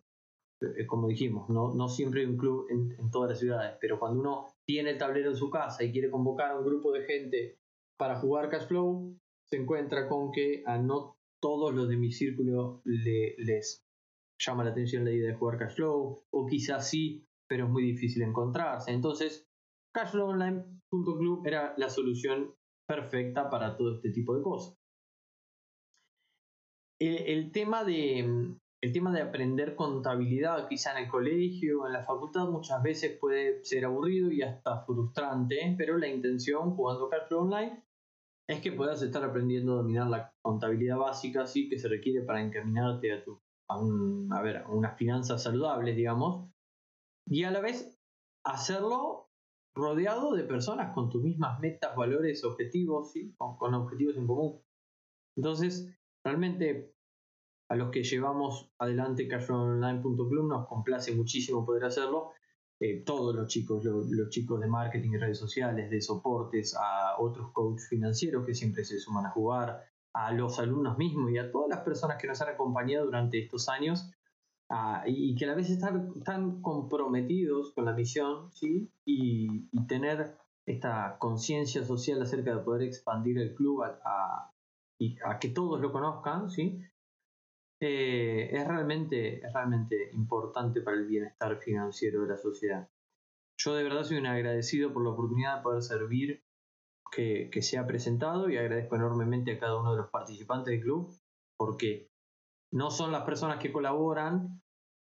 como 0.88 1.08
dijimos, 1.08 1.50
no, 1.50 1.74
no 1.74 1.90
siempre 1.90 2.22
hay 2.22 2.28
un 2.28 2.38
club 2.38 2.68
en, 2.70 3.10
todas 3.12 3.32
las 3.32 3.40
ciudades, 3.40 3.78
pero 3.82 4.00
cuando 4.00 4.20
uno 4.20 4.48
tiene 4.66 4.92
el 4.92 4.98
tablero 4.98 5.30
en 5.32 5.36
su 5.36 5.50
casa 5.50 5.84
y 5.84 5.92
quiere 5.92 6.10
convocar 6.10 6.52
a 6.52 6.58
un 6.58 6.66
grupo 6.66 6.92
de 6.92 7.04
gente 7.04 7.60
para 7.98 8.20
jugar 8.20 8.50
Cashflow, 8.50 9.18
se 9.50 9.58
encuentra 9.58 10.08
con 10.08 10.32
que 10.32 10.64
a 10.66 10.78
no 10.78 11.18
todos 11.42 11.74
los 11.74 11.90
de 11.90 11.98
mi 11.98 12.12
círculo 12.12 12.82
le, 12.86 13.36
les 13.38 13.84
llama 14.40 14.64
la 14.64 14.72
atención 14.72 15.06
la 15.06 15.12
idea 15.12 15.32
de 15.32 15.38
jugar 15.38 15.58
Cashflow, 15.58 16.24
o 16.32 16.46
quizás 16.48 16.90
sí, 16.90 17.26
pero 17.48 17.66
es 17.66 17.72
muy 17.72 17.84
difícil 17.84 18.22
encontrarse. 18.24 18.92
Entonces, 18.92 19.48
cashflowonline.club 19.94 21.46
era 21.46 21.74
la 21.78 21.90
solución 21.90 22.56
perfecta 22.88 23.50
para 23.50 23.76
todo 23.78 23.96
este 23.96 24.12
tipo 24.12 24.36
de 24.36 24.42
cosas. 24.42 24.78
El, 27.00 27.52
tema 27.52 27.84
de, 27.84 28.56
el 28.84 28.92
tema 28.92 29.12
de 29.12 29.22
aprender 29.22 29.76
contabilidad, 29.76 30.68
quizá 30.68 30.98
en 30.98 31.06
el 31.06 31.10
colegio, 31.10 31.86
en 31.86 31.94
la 31.94 32.04
facultad, 32.04 32.48
muchas 32.50 32.82
veces 32.82 33.18
puede 33.20 33.64
ser 33.64 33.86
aburrido 33.86 34.32
y 34.32 34.42
hasta 34.42 34.84
frustrante, 34.86 35.76
pero 35.78 35.98
la 35.98 36.08
intención 36.08 36.76
jugando 36.76 37.10
Cashflow 37.10 37.42
Online 37.42 37.84
es 38.50 38.60
que 38.60 38.72
puedas 38.72 39.02
estar 39.04 39.24
aprendiendo 39.24 39.74
a 39.74 39.78
dominar 39.78 40.08
la 40.08 40.34
contabilidad 40.42 40.98
básica, 40.98 41.46
sí, 41.46 41.70
que 41.70 41.78
se 41.78 41.88
requiere 41.88 42.26
para 42.26 42.42
encaminarte 42.42 43.14
a 43.14 43.24
tu 43.24 43.40
a, 43.70 44.42
ver, 44.42 44.66
unas 44.68 44.98
finanzas 44.98 45.44
saludables, 45.44 45.96
digamos, 45.96 46.50
y 47.26 47.44
a 47.44 47.52
la 47.52 47.62
vez 47.62 47.98
hacerlo 48.46 49.30
rodeado 49.76 50.34
de 50.34 50.44
personas 50.44 50.94
con 50.94 51.10
tus 51.10 51.24
mismas 51.24 51.60
metas, 51.60 51.96
valores, 51.96 52.44
objetivos, 52.44 53.14
¿sí? 53.14 53.34
con, 53.38 53.74
objetivos 53.74 54.18
en 54.18 54.28
común. 54.28 54.62
Entonces, 55.38 55.96
realmente 56.26 56.94
a 57.72 57.76
los 57.78 57.90
que 57.90 58.04
llevamos 58.04 58.70
adelante 58.80 59.30
cashflowonline.club 59.30 60.46
nos 60.46 60.68
complace 60.68 61.16
muchísimo 61.16 61.66
poder 61.66 61.86
hacerlo. 61.86 62.32
Eh, 62.82 63.02
todos 63.06 63.34
los 63.34 63.48
chicos, 63.48 63.86
los 63.86 64.30
chicos 64.30 64.60
de 64.60 64.68
marketing 64.68 65.12
y 65.12 65.18
redes 65.18 65.38
sociales, 65.38 65.90
de 65.90 66.02
soportes, 66.02 66.76
a 66.76 67.16
otros 67.18 67.52
coaches 67.54 67.88
financieros 67.88 68.46
que 68.46 68.56
siempre 68.56 68.84
se 68.84 69.00
suman 69.00 69.26
a 69.26 69.30
jugar, 69.30 69.86
a 70.14 70.34
los 70.34 70.60
alumnos 70.60 70.98
mismos 70.98 71.32
y 71.32 71.38
a 71.38 71.50
todas 71.50 71.70
las 71.70 71.80
personas 71.80 72.18
que 72.18 72.28
nos 72.28 72.42
han 72.42 72.50
acompañado 72.50 73.06
durante 73.06 73.40
estos 73.40 73.70
años 73.70 74.12
y 75.06 75.34
que 75.36 75.46
a 75.46 75.48
la 75.48 75.56
vez 75.56 75.70
están, 75.70 76.22
tan 76.26 76.62
comprometidos 76.62 77.72
con 77.72 77.86
la 77.86 77.94
misión 77.94 78.52
¿sí? 78.52 78.92
y, 79.06 79.70
tener 79.88 80.36
esta 80.66 81.16
conciencia 81.20 81.86
social 81.86 82.22
acerca 82.22 82.54
de 82.54 82.64
poder 82.64 82.82
expandir 82.82 83.38
el 83.38 83.56
club 83.56 83.84
a, 83.84 84.52
a, 85.24 85.40
que 85.40 85.50
todos 85.50 85.80
lo 85.80 85.94
conozcan, 85.94 86.50
¿sí? 86.50 86.82
Eh, 87.84 88.50
es, 88.52 88.68
realmente, 88.68 89.44
es 89.44 89.54
realmente 89.54 90.12
importante 90.14 90.82
para 90.82 90.98
el 90.98 91.08
bienestar 91.08 91.58
financiero 91.58 92.22
de 92.22 92.28
la 92.28 92.38
sociedad. 92.38 92.88
Yo 93.58 93.74
de 93.74 93.84
verdad 93.84 94.04
soy 94.04 94.18
un 94.18 94.28
agradecido 94.28 94.94
por 94.94 95.04
la 95.04 95.10
oportunidad 95.10 95.58
de 95.58 95.64
poder 95.64 95.82
servir 95.82 96.44
que, 97.12 97.50
se 97.62 97.80
ha 97.80 97.88
presentado 97.88 98.50
y 98.50 98.58
agradezco 98.58 98.96
enormemente 98.96 99.54
a 99.54 99.60
cada 99.60 99.80
uno 99.80 99.92
de 99.92 99.98
los 99.98 100.10
participantes 100.10 100.72
del 100.72 100.82
club 100.82 101.12
porque 101.58 102.10
no 102.72 102.92
son 102.92 103.12
las 103.12 103.24
personas 103.24 103.60
que 103.60 103.72
colaboran 103.72 104.62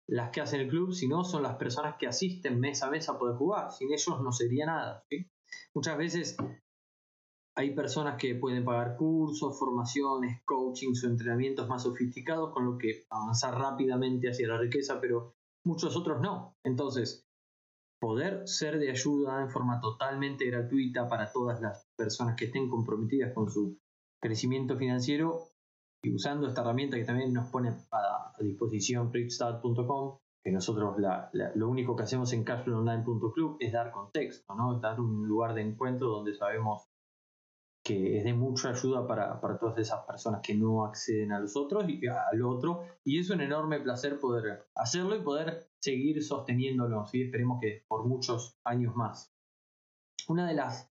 las 0.07 0.31
que 0.31 0.41
hacen 0.41 0.61
el 0.61 0.69
club, 0.69 0.93
sino 0.93 1.23
son 1.23 1.43
las 1.43 1.55
personas 1.55 1.95
que 1.97 2.07
asisten 2.07 2.59
mes 2.59 2.83
a 2.83 2.89
mes 2.89 3.07
a 3.07 3.19
poder 3.19 3.35
jugar. 3.35 3.71
Sin 3.71 3.93
ellos 3.93 4.21
no 4.21 4.31
sería 4.31 4.65
nada. 4.65 5.05
Muchas 5.73 5.97
veces 5.97 6.37
hay 7.55 7.75
personas 7.75 8.17
que 8.17 8.35
pueden 8.35 8.63
pagar 8.63 8.95
cursos, 8.95 9.57
formaciones, 9.59 10.41
coachings 10.45 11.03
o 11.03 11.07
entrenamientos 11.07 11.67
más 11.67 11.83
sofisticados 11.83 12.53
con 12.53 12.65
lo 12.65 12.77
que 12.77 13.05
avanzar 13.09 13.57
rápidamente 13.57 14.29
hacia 14.29 14.47
la 14.47 14.57
riqueza, 14.57 14.99
pero 15.01 15.33
muchos 15.65 15.95
otros 15.95 16.21
no. 16.21 16.55
Entonces, 16.63 17.25
poder 17.99 18.47
ser 18.47 18.79
de 18.79 18.89
ayuda 18.89 19.41
en 19.41 19.49
forma 19.49 19.79
totalmente 19.81 20.45
gratuita 20.45 21.07
para 21.07 21.31
todas 21.31 21.61
las 21.61 21.87
personas 21.95 22.35
que 22.35 22.45
estén 22.45 22.69
comprometidas 22.69 23.33
con 23.33 23.49
su 23.49 23.77
crecimiento 24.21 24.77
financiero 24.77 25.49
y 26.03 26.13
usando 26.13 26.47
esta 26.47 26.61
herramienta 26.61 26.97
que 26.97 27.05
también 27.05 27.33
nos 27.33 27.49
pone 27.49 27.69
a, 27.91 28.33
disposición 28.39 29.11
pripstart.com, 29.11 30.17
que 30.43 30.51
nosotros 30.51 30.95
lo 31.53 31.69
único 31.69 31.95
que 31.95 32.03
hacemos 32.03 32.33
en 32.33 32.43
cashflowonline.club 32.43 33.57
es 33.59 33.71
dar 33.71 33.91
contexto, 33.91 34.55
¿no? 34.55 34.79
dar 34.79 34.99
un 34.99 35.27
lugar 35.27 35.53
de 35.53 35.61
encuentro 35.61 36.07
donde 36.07 36.33
sabemos 36.33 36.90
que 37.83 38.17
es 38.17 38.23
de 38.23 38.33
mucha 38.33 38.69
ayuda 38.69 39.07
para, 39.07 39.39
para, 39.41 39.57
todas 39.57 39.77
esas 39.79 40.05
personas 40.05 40.41
que 40.43 40.53
no 40.53 40.85
acceden 40.85 41.31
a 41.31 41.39
los 41.39 41.55
otros 41.55 41.85
y 41.87 41.99
al 42.07 42.43
otro. 42.43 42.83
Y 43.03 43.19
es 43.19 43.29
un 43.29 43.41
enorme 43.41 43.79
placer 43.79 44.19
poder 44.19 44.67
hacerlo 44.75 45.15
y 45.15 45.21
poder 45.21 45.69
seguir 45.79 46.23
sosteniéndolo, 46.23 47.05
y 47.11 47.23
esperemos 47.23 47.59
que 47.59 47.83
por 47.87 48.05
muchos 48.05 48.59
años 48.63 48.95
más. 48.95 49.33
Una 50.27 50.47
de 50.47 50.53
las, 50.53 50.91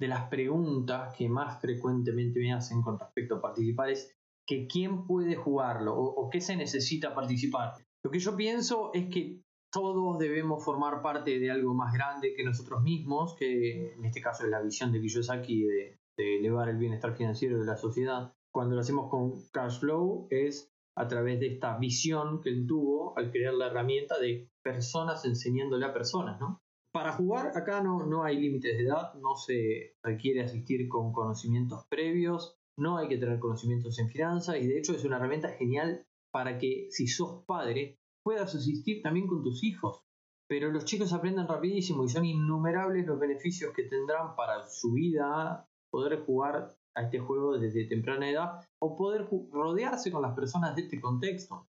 de 0.00 0.08
las 0.08 0.28
preguntas 0.28 1.14
que 1.14 1.28
más 1.28 1.60
frecuentemente 1.60 2.40
me 2.40 2.54
hacen 2.54 2.80
con 2.82 2.98
respecto 2.98 3.36
a 3.36 3.42
participar 3.42 3.90
es 3.90 4.16
que 4.46 4.66
quién 4.66 5.06
puede 5.06 5.36
jugarlo 5.36 5.94
o, 5.94 6.04
o 6.04 6.30
qué 6.30 6.40
se 6.40 6.56
necesita 6.56 7.14
participar. 7.14 7.74
Lo 8.02 8.10
que 8.10 8.18
yo 8.18 8.34
pienso 8.34 8.90
es 8.94 9.10
que 9.10 9.42
todos 9.70 10.18
debemos 10.18 10.64
formar 10.64 11.02
parte 11.02 11.38
de 11.38 11.50
algo 11.50 11.74
más 11.74 11.92
grande 11.92 12.34
que 12.34 12.44
nosotros 12.44 12.82
mismos, 12.82 13.36
que 13.36 13.92
en 13.92 14.04
este 14.04 14.22
caso 14.22 14.44
es 14.44 14.50
la 14.50 14.62
visión 14.62 14.92
de 14.92 15.00
Kiyosaki 15.00 15.64
de, 15.64 15.97
de 16.18 16.38
elevar 16.38 16.68
el 16.68 16.76
bienestar 16.76 17.16
financiero 17.16 17.58
de 17.58 17.64
la 17.64 17.76
sociedad. 17.76 18.34
Cuando 18.52 18.74
lo 18.74 18.80
hacemos 18.80 19.08
con 19.08 19.32
Cashflow 19.52 20.26
es 20.30 20.70
a 20.96 21.06
través 21.06 21.38
de 21.38 21.46
esta 21.46 21.78
visión 21.78 22.40
que 22.42 22.50
él 22.50 22.66
tuvo 22.66 23.16
al 23.16 23.30
crear 23.30 23.54
la 23.54 23.68
herramienta 23.68 24.18
de 24.18 24.50
personas 24.62 25.24
enseñándole 25.24 25.86
a 25.86 25.94
personas, 25.94 26.40
¿no? 26.40 26.60
Para 26.92 27.12
jugar 27.12 27.56
acá 27.56 27.82
no, 27.82 28.04
no 28.04 28.24
hay 28.24 28.40
límites 28.40 28.76
de 28.76 28.84
edad, 28.84 29.14
no 29.14 29.36
se 29.36 29.94
requiere 30.02 30.42
asistir 30.42 30.88
con 30.88 31.12
conocimientos 31.12 31.86
previos, 31.88 32.58
no 32.76 32.96
hay 32.96 33.08
que 33.08 33.18
tener 33.18 33.38
conocimientos 33.38 33.98
en 33.98 34.08
finanzas 34.08 34.56
y 34.56 34.66
de 34.66 34.78
hecho 34.78 34.92
es 34.92 35.04
una 35.04 35.16
herramienta 35.16 35.50
genial 35.50 36.04
para 36.32 36.58
que 36.58 36.88
si 36.90 37.06
sos 37.06 37.44
padre 37.44 37.98
puedas 38.24 38.54
asistir 38.54 39.02
también 39.02 39.28
con 39.28 39.42
tus 39.42 39.62
hijos. 39.62 40.02
Pero 40.48 40.72
los 40.72 40.84
chicos 40.86 41.12
aprenden 41.12 41.46
rapidísimo 41.46 42.04
y 42.04 42.08
son 42.08 42.24
innumerables 42.24 43.06
los 43.06 43.20
beneficios 43.20 43.72
que 43.74 43.84
tendrán 43.84 44.34
para 44.34 44.66
su 44.66 44.92
vida 44.92 45.67
poder 45.90 46.24
jugar 46.24 46.74
a 46.96 47.02
este 47.02 47.18
juego 47.18 47.58
desde 47.58 47.86
temprana 47.86 48.30
edad 48.30 48.60
o 48.80 48.96
poder 48.96 49.28
rodearse 49.50 50.10
con 50.10 50.22
las 50.22 50.34
personas 50.34 50.74
de 50.74 50.82
este 50.82 51.00
contexto. 51.00 51.66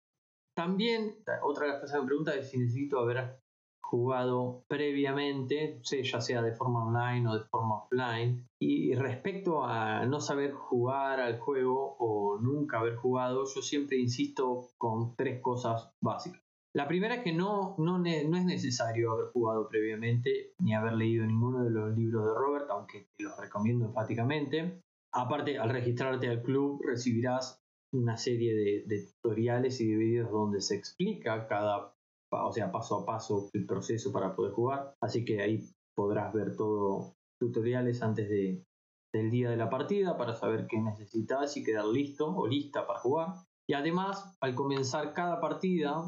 También, 0.56 1.16
otra 1.44 1.66
de 1.66 1.72
las 1.72 1.82
cosas 1.82 1.96
que 1.96 2.02
me 2.02 2.08
pregunta 2.08 2.36
es 2.36 2.50
si 2.50 2.58
necesito 2.58 3.00
haber 3.00 3.40
jugado 3.82 4.64
previamente, 4.68 5.82
ya 5.84 6.22
sea 6.22 6.42
de 6.42 6.52
forma 6.52 6.86
online 6.86 7.28
o 7.28 7.40
de 7.40 7.46
forma 7.46 7.84
offline. 7.84 8.48
Y 8.62 8.94
respecto 8.94 9.64
a 9.64 10.06
no 10.06 10.20
saber 10.20 10.52
jugar 10.54 11.20
al 11.20 11.40
juego 11.40 11.96
o 12.00 12.38
nunca 12.40 12.80
haber 12.80 12.96
jugado, 12.96 13.46
yo 13.46 13.62
siempre 13.62 13.98
insisto 13.98 14.70
con 14.78 15.16
tres 15.16 15.42
cosas 15.42 15.92
básicas. 16.02 16.42
La 16.76 16.88
primera 16.88 17.16
es 17.16 17.24
que 17.24 17.34
no, 17.34 17.76
no, 17.80 17.98
no, 17.98 18.08
es 18.08 18.46
necesario 18.46 19.14
haber 19.14 19.32
jugado 19.32 19.68
previamente 19.68 20.54
ni 20.60 20.76
haber 20.76 20.94
leído 20.94 21.26
ninguno 21.26 21.64
de 21.64 21.72
los 21.72 21.98
libros 21.98 22.26
de 22.26 22.34
Robert, 22.34 22.70
aunque 22.70 23.08
te 23.18 23.24
los 23.24 23.38
recomiendo 23.38 23.86
enfáticamente. 23.86 24.82
Aparte, 25.12 25.58
al 25.58 25.72
registrarte 25.72 26.28
al 26.28 26.44
club 26.44 26.82
recibirás 26.86 27.60
una 27.92 28.18
serie 28.18 28.84
de, 28.86 29.08
tutoriales 29.16 29.82
y 29.82 29.90
de 29.90 29.98
vídeos 29.98 30.32
donde 30.32 30.62
se 30.62 30.76
explica 30.76 31.48
cada 31.48 31.96
o 32.32 32.52
sea, 32.52 32.72
paso 32.72 33.00
a 33.00 33.06
paso 33.08 33.50
el 33.54 33.66
proceso 33.66 34.12
para 34.12 34.36
poder 34.36 34.54
jugar. 34.54 34.94
Así 35.02 35.26
que 35.26 35.42
ahí 35.42 35.68
podrás 35.96 36.32
ver 36.32 36.56
todo 36.56 37.16
tutoriales 37.40 38.04
antes 38.04 38.30
de, 38.30 38.64
del 39.12 39.32
día 39.32 39.50
de 39.50 39.58
la 39.58 39.72
partida 39.72 40.16
para 40.16 40.36
saber 40.36 40.68
qué 40.68 40.80
necesitas 40.80 41.58
y 41.58 41.64
quedar 41.64 41.86
listo 41.86 42.28
o 42.28 42.46
lista 42.46 42.86
para 42.86 43.00
jugar. 43.00 43.34
Y 43.68 43.74
además, 43.74 44.38
al 44.42 44.54
comenzar 44.54 45.14
cada 45.14 45.42
partida, 45.42 46.04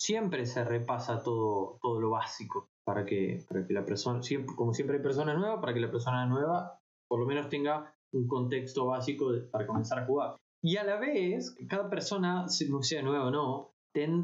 siempre 0.00 0.46
se 0.46 0.64
repasa 0.64 1.22
todo, 1.22 1.78
todo 1.82 2.00
lo 2.00 2.10
básico 2.10 2.70
para 2.84 3.04
que, 3.04 3.44
para 3.48 3.66
que 3.66 3.74
la 3.74 3.84
persona, 3.84 4.20
como 4.56 4.72
siempre 4.72 4.96
hay 4.96 5.02
personas 5.02 5.36
nuevas, 5.38 5.60
para 5.60 5.74
que 5.74 5.80
la 5.80 5.90
persona 5.90 6.26
nueva 6.26 6.80
por 7.08 7.20
lo 7.20 7.26
menos 7.26 7.48
tenga 7.48 7.92
un 8.12 8.26
contexto 8.28 8.86
básico 8.86 9.32
para 9.50 9.66
comenzar 9.66 9.98
a 9.98 10.06
jugar. 10.06 10.36
Y 10.62 10.76
a 10.76 10.84
la 10.84 10.96
vez, 10.96 11.56
cada 11.68 11.90
persona, 11.90 12.48
sea 12.48 13.02
nueva 13.02 13.26
o 13.26 13.30
no, 13.30 13.74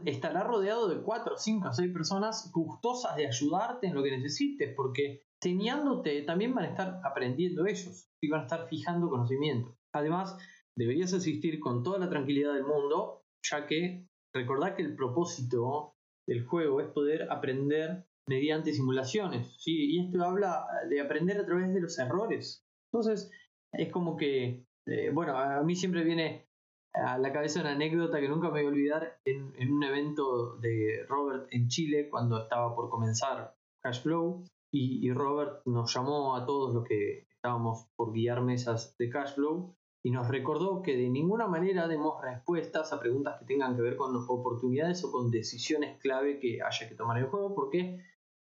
estará 0.05 0.45
rodeado 0.45 0.89
de 0.89 1.03
4, 1.03 1.37
5, 1.37 1.73
6 1.73 1.93
personas 1.93 2.51
gustosas 2.53 3.17
de 3.17 3.27
ayudarte 3.27 3.89
en 3.89 3.95
lo 3.95 4.03
que 4.03 4.17
necesites, 4.17 4.73
porque 4.77 5.23
enseñándote 5.43 6.23
también 6.23 6.55
van 6.55 6.65
a 6.65 6.69
estar 6.69 7.01
aprendiendo 7.05 7.67
ellos 7.67 8.09
y 8.23 8.29
van 8.29 8.41
a 8.41 8.45
estar 8.45 8.69
fijando 8.69 9.09
conocimiento. 9.09 9.77
Además, 9.93 10.37
deberías 10.77 11.13
asistir 11.13 11.59
con 11.59 11.83
toda 11.83 11.99
la 11.99 12.09
tranquilidad 12.09 12.55
del 12.55 12.65
mundo, 12.65 13.25
ya 13.43 13.67
que 13.67 14.07
recordad 14.37 14.75
que 14.75 14.83
el 14.83 14.95
propósito 14.95 15.95
del 16.27 16.45
juego 16.45 16.81
es 16.81 16.89
poder 16.89 17.31
aprender 17.31 18.07
mediante 18.29 18.73
simulaciones, 18.73 19.57
¿sí? 19.59 19.95
y 19.95 20.07
esto 20.07 20.23
habla 20.25 20.67
de 20.89 21.01
aprender 21.01 21.39
a 21.39 21.47
través 21.47 21.73
de 21.73 21.81
los 21.81 21.99
errores. 21.99 22.65
Entonces, 22.93 23.31
es 23.73 23.93
como 23.93 24.17
que, 24.17 24.65
eh, 24.87 25.11
bueno, 25.13 25.37
a 25.37 25.63
mí 25.63 25.77
siempre 25.77 26.03
viene 26.03 26.47
a 26.95 27.19
la 27.19 27.33
cabeza 27.33 27.61
una 27.61 27.73
anécdota 27.73 28.21
que 28.21 28.29
nunca 28.29 28.49
me 28.49 28.63
voy 28.63 28.65
a 28.65 28.69
olvidar 28.69 29.19
en, 29.25 29.73
un 29.73 29.85
evento 29.85 30.57
de 30.57 31.05
Robert 31.09 31.47
en 31.51 31.69
Chile 31.69 32.09
cuando 32.09 32.43
estaba 32.43 32.75
por 32.75 32.89
comenzar 32.89 33.55
Cashflow 33.83 34.45
y, 34.73 35.07
y 35.07 35.13
Robert 35.13 35.63
nos 35.67 35.95
llamó 35.95 36.35
a 36.35 36.47
todos 36.47 36.75
los 36.75 36.85
que 36.85 37.27
estábamos 37.31 37.87
por 37.97 38.13
guiar 38.13 38.41
mesas 38.43 38.97
de 38.99 39.11
Cashflow 39.11 39.77
y 40.07 40.13
nos 40.13 40.29
recordó 40.29 40.83
que 40.83 40.97
de 40.97 41.11
ninguna 41.11 41.49
manera 41.49 41.89
demos 41.89 42.23
respuestas 42.23 42.93
a 42.93 43.01
preguntas 43.01 43.41
que 43.41 43.45
tengan 43.45 43.75
que 43.75 43.83
ver 43.83 43.97
con 43.97 44.15
oportunidades 44.15 45.03
o 45.03 45.11
con 45.11 45.33
decisiones 45.33 45.99
clave 45.99 46.39
que 46.39 46.63
haya 46.63 46.89
que 46.89 46.95
tomar 46.95 47.17
en 47.17 47.25
el 47.25 47.29
juego 47.29 47.57
porque 47.57 47.99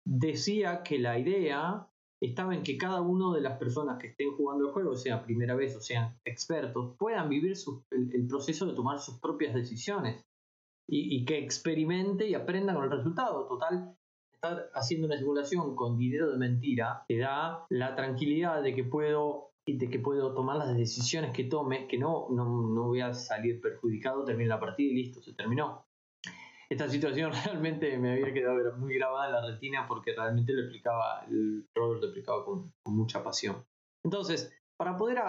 decía 0.05 0.83
que 0.83 0.99
la 0.99 1.17
idea 1.17 1.87
estaba 2.21 2.53
en 2.53 2.63
que 2.63 2.77
cada 2.77 2.99
una 2.99 3.33
de 3.33 3.39
las 3.39 3.57
personas 3.57 3.97
que 3.97 4.07
estén 4.07 4.35
jugando 4.35 4.67
el 4.67 4.73
juego, 4.73 4.97
sea 4.97 5.23
primera 5.23 5.55
vez 5.55 5.73
o 5.77 5.79
sean 5.79 6.19
expertos, 6.25 6.97
puedan 6.99 7.29
vivir 7.29 7.53
el, 7.91 8.27
proceso 8.27 8.65
de 8.65 8.73
tomar 8.73 8.99
sus 8.99 9.21
propias 9.21 9.53
decisiones 9.53 10.21
y, 10.85 11.23
que 11.23 11.37
experimente 11.37 12.27
y 12.27 12.33
aprenda 12.33 12.73
con 12.73 12.83
el 12.83 12.91
resultado. 12.91 13.47
Total, 13.47 13.95
estar 14.33 14.69
haciendo 14.73 15.07
una 15.07 15.15
simulación 15.15 15.77
con 15.77 15.97
dinero 15.97 16.29
de 16.29 16.37
mentira 16.37 17.05
te 17.07 17.19
da 17.19 17.65
la 17.69 17.95
tranquilidad 17.95 18.61
de 18.61 18.75
que 18.75 18.83
puedo 18.83 19.52
de 19.65 19.89
que 19.89 19.99
puedo 19.99 20.33
tomar 20.33 20.57
las 20.57 20.75
decisiones 20.75 21.33
que 21.33 21.45
tome, 21.45 21.87
que 21.87 21.97
no, 21.97 22.27
no, 22.29 22.45
no 22.45 22.83
voy 22.83 23.01
a 23.01 23.13
salir 23.13 23.61
perjudicado, 23.61 24.25
termino 24.25 24.49
la 24.49 24.59
partida 24.59 24.91
y 24.91 24.95
listo, 24.95 25.21
se 25.21 25.33
terminó 25.33 25.85
esta 26.73 26.89
situación 26.89 27.31
realmente 27.45 27.97
me 27.97 28.11
había 28.13 28.33
quedado 28.33 28.77
muy 28.77 28.95
grabada 28.95 29.27
en 29.27 29.33
la 29.33 29.45
retina 29.45 29.85
porque 29.87 30.13
realmente 30.13 30.53
lo 30.53 30.61
explicaba, 30.61 31.25
Robert 31.75 32.01
lo 32.01 32.07
explicaba 32.07 32.43
con, 32.45 32.73
mucha 32.85 33.23
pasión. 33.23 33.63
Entonces, 34.03 34.51
para 34.77 34.97
poder 34.97 35.19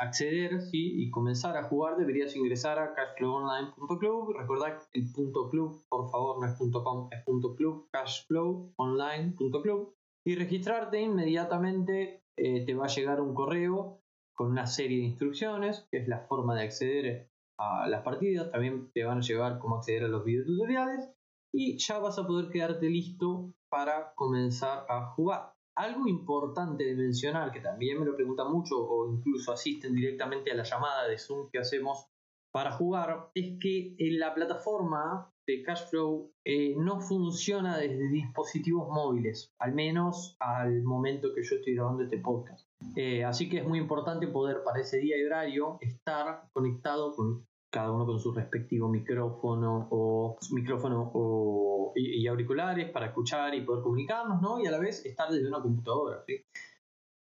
acceder 0.00 0.60
¿sí? 0.60 1.02
y 1.02 1.10
comenzar 1.10 1.56
a 1.56 1.64
jugar, 1.64 1.96
deberías 1.96 2.36
ingresar 2.36 2.78
a 2.78 2.94
cashflowonline.club. 2.94 4.36
Recordad 4.36 4.80
el 4.92 5.10
punto 5.12 5.50
club, 5.50 5.84
por 5.88 6.08
favor, 6.10 6.40
no 6.40 6.46
es 6.46 6.52
punto 6.58 6.84
.com, 6.84 7.08
es 7.12 7.24
punto 7.24 7.56
.club, 7.56 7.88
cashflowonline.club. 7.92 9.94
Y 10.24 10.34
registrarte 10.34 11.00
inmediatamente 11.00 12.25
eh, 12.36 12.64
te 12.64 12.74
va 12.74 12.84
a 12.84 12.88
llegar 12.88 13.20
un 13.20 13.34
correo 13.34 14.00
con 14.34 14.50
una 14.50 14.66
serie 14.66 14.98
de 14.98 15.04
instrucciones, 15.04 15.86
que 15.90 15.98
es 15.98 16.08
la 16.08 16.20
forma 16.20 16.54
de 16.54 16.62
acceder 16.62 17.30
a 17.58 17.88
las 17.88 18.02
partidas, 18.02 18.50
también 18.50 18.90
te 18.92 19.04
van 19.04 19.18
a 19.18 19.22
llevar 19.22 19.58
cómo 19.58 19.76
acceder 19.76 20.04
a 20.04 20.08
los 20.08 20.24
videotutoriales 20.24 21.10
y 21.52 21.78
ya 21.78 21.98
vas 21.98 22.18
a 22.18 22.26
poder 22.26 22.50
quedarte 22.50 22.88
listo 22.90 23.54
para 23.70 24.12
comenzar 24.14 24.84
a 24.88 25.06
jugar. 25.14 25.54
Algo 25.74 26.06
importante 26.06 26.84
de 26.84 26.94
mencionar, 26.94 27.50
que 27.50 27.60
también 27.60 27.98
me 27.98 28.06
lo 28.06 28.14
preguntan 28.14 28.52
mucho 28.52 28.76
o 28.78 29.10
incluso 29.10 29.52
asisten 29.52 29.94
directamente 29.94 30.50
a 30.50 30.54
la 30.54 30.64
llamada 30.64 31.08
de 31.08 31.18
Zoom 31.18 31.48
que 31.50 31.58
hacemos 31.58 32.06
para 32.52 32.72
jugar, 32.72 33.30
es 33.34 33.58
que 33.60 33.94
en 33.98 34.18
la 34.18 34.34
plataforma 34.34 35.32
Cashflow 35.64 36.32
eh, 36.44 36.74
no 36.76 37.00
funciona 37.00 37.78
desde 37.78 38.08
dispositivos 38.08 38.88
móviles, 38.88 39.54
al 39.58 39.74
menos 39.74 40.36
al 40.40 40.82
momento 40.82 41.32
que 41.34 41.42
yo 41.42 41.56
estoy 41.56 41.74
grabando 41.74 42.02
este 42.02 42.18
podcast. 42.18 42.66
Eh, 42.96 43.24
así 43.24 43.48
que 43.48 43.58
es 43.58 43.66
muy 43.66 43.78
importante 43.78 44.26
poder 44.28 44.62
para 44.64 44.80
ese 44.80 44.98
día 44.98 45.16
y 45.18 45.24
horario 45.24 45.78
estar 45.80 46.48
conectado 46.52 47.14
con 47.14 47.46
cada 47.70 47.92
uno 47.92 48.06
con 48.06 48.18
su 48.18 48.32
respectivo 48.32 48.88
micrófono 48.88 49.88
o 49.90 50.38
micrófono 50.52 51.10
o, 51.14 51.92
y, 51.94 52.26
auriculares 52.26 52.90
para 52.90 53.06
escuchar 53.06 53.54
y 53.54 53.62
poder 53.62 53.82
comunicarnos, 53.82 54.40
¿no? 54.40 54.60
Y 54.60 54.66
a 54.66 54.70
la 54.70 54.78
vez 54.78 55.04
estar 55.04 55.30
desde 55.30 55.48
una 55.48 55.60
computadora, 55.60 56.24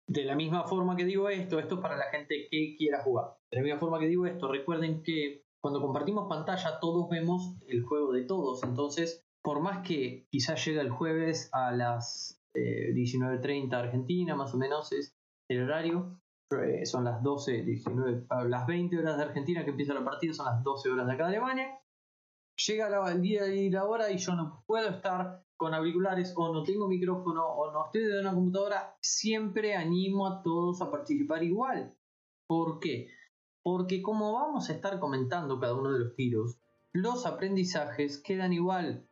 De 0.07 0.25
la 0.25 0.35
misma 0.35 0.63
forma 0.63 0.95
que 0.95 1.05
digo 1.05 1.29
esto, 1.29 1.59
esto 1.59 1.75
es 1.75 1.81
para 1.81 1.97
la 1.97 2.05
gente 2.05 2.47
que 2.49 2.75
quiera 2.77 3.03
jugar. 3.03 3.37
De 3.51 3.57
la 3.57 3.63
misma 3.63 3.79
forma 3.79 3.99
que 3.99 4.07
digo 4.07 4.25
esto, 4.25 4.47
recuerden 4.51 5.03
que 5.03 5.43
cuando 5.61 5.81
compartimos 5.81 6.27
pantalla 6.27 6.79
todos 6.79 7.07
vemos 7.09 7.55
el 7.67 7.83
juego 7.83 8.11
de 8.11 8.23
todos, 8.23 8.63
entonces 8.63 9.25
por 9.43 9.61
más 9.61 9.87
que 9.87 10.27
quizás 10.29 10.63
llegue 10.65 10.81
el 10.81 10.89
jueves 10.89 11.49
a 11.53 11.71
las 11.71 12.41
19.30 12.53 13.71
eh, 13.71 13.75
Argentina, 13.75 14.35
más 14.35 14.53
o 14.53 14.57
menos 14.57 14.91
es 14.91 15.15
el 15.49 15.63
horario, 15.63 16.19
eh, 16.51 16.85
son 16.85 17.05
las 17.05 17.23
12, 17.23 17.63
19, 17.63 18.25
las 18.47 18.67
20 18.67 18.97
horas 18.97 19.17
de 19.17 19.23
Argentina 19.23 19.63
que 19.63 19.71
empieza 19.71 19.93
la 19.93 20.03
partida, 20.03 20.33
son 20.33 20.47
las 20.47 20.63
12 20.63 20.89
horas 20.89 21.07
de 21.07 21.13
acá 21.13 21.23
de 21.27 21.37
Alemania. 21.37 21.79
Llega 22.67 23.11
el 23.11 23.21
día 23.21 23.47
y 23.47 23.69
la 23.69 23.85
hora 23.85 24.11
y 24.11 24.17
yo 24.17 24.35
no 24.35 24.63
puedo 24.67 24.89
estar 24.89 25.43
con 25.55 25.73
auriculares 25.73 26.33
o 26.35 26.53
no 26.53 26.63
tengo 26.63 26.87
micrófono 26.87 27.45
o 27.45 27.71
no 27.71 27.85
estoy 27.85 28.03
de 28.03 28.19
una 28.19 28.33
computadora, 28.33 28.97
siempre 29.01 29.75
animo 29.75 30.27
a 30.27 30.41
todos 30.43 30.81
a 30.81 30.91
participar 30.91 31.43
igual. 31.43 31.95
¿Por 32.47 32.79
qué? 32.79 33.07
Porque 33.63 34.01
como 34.01 34.33
vamos 34.33 34.69
a 34.69 34.73
estar 34.73 34.99
comentando 34.99 35.59
cada 35.59 35.75
uno 35.75 35.91
de 35.91 35.99
los 35.99 36.15
tiros, 36.15 36.57
los 36.93 37.25
aprendizajes 37.25 38.17
quedan 38.17 38.53
igual. 38.53 39.07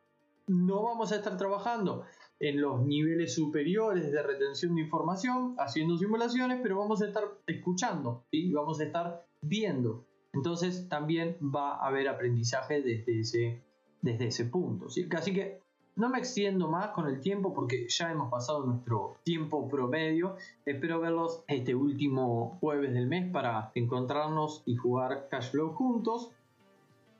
No 0.48 0.84
vamos 0.84 1.12
a 1.12 1.18
estar 1.18 1.38
trabajando 1.38 2.06
en 2.40 2.62
los 2.62 2.82
niveles 2.86 3.36
superiores 3.36 4.12
de 4.12 4.24
retención 4.24 4.76
de 4.76 4.82
información, 4.82 5.56
haciendo 5.60 5.98
simulaciones, 5.98 6.60
pero 6.64 6.78
vamos 6.80 7.02
a 7.02 7.08
estar 7.08 7.24
escuchando 7.46 8.26
y 8.32 8.52
vamos 8.52 8.80
a 8.80 8.86
estar 8.86 9.26
viendo. 9.42 10.08
Entonces 10.34 10.88
también 10.90 11.38
va 11.44 11.76
a 11.76 11.88
haber 11.88 12.08
aprendizaje 12.08 12.82
desde 12.82 13.20
ese, 13.20 13.64
desde 14.02 14.28
ese 14.28 14.46
punto. 14.46 14.90
¿sí? 14.90 15.08
Así 15.16 15.34
que 15.34 15.62
no 16.00 16.08
me 16.08 16.20
extiendo 16.20 16.70
más 16.70 16.92
con 16.92 17.08
el 17.08 17.20
tiempo 17.20 17.54
porque 17.54 17.86
ya 17.90 18.10
hemos 18.10 18.32
pasado 18.32 18.66
nuestro 18.66 19.18
tiempo 19.24 19.68
promedio. 19.68 20.38
Espero 20.66 21.02
verlos 21.02 21.44
este 21.46 21.76
último 21.76 22.58
jueves 22.62 22.94
del 22.94 23.06
mes 23.06 23.30
para 23.30 23.72
encontrarnos 23.76 24.64
y 24.66 24.78
jugar 24.78 25.28
Cashflow 25.30 25.74
juntos. 25.74 26.32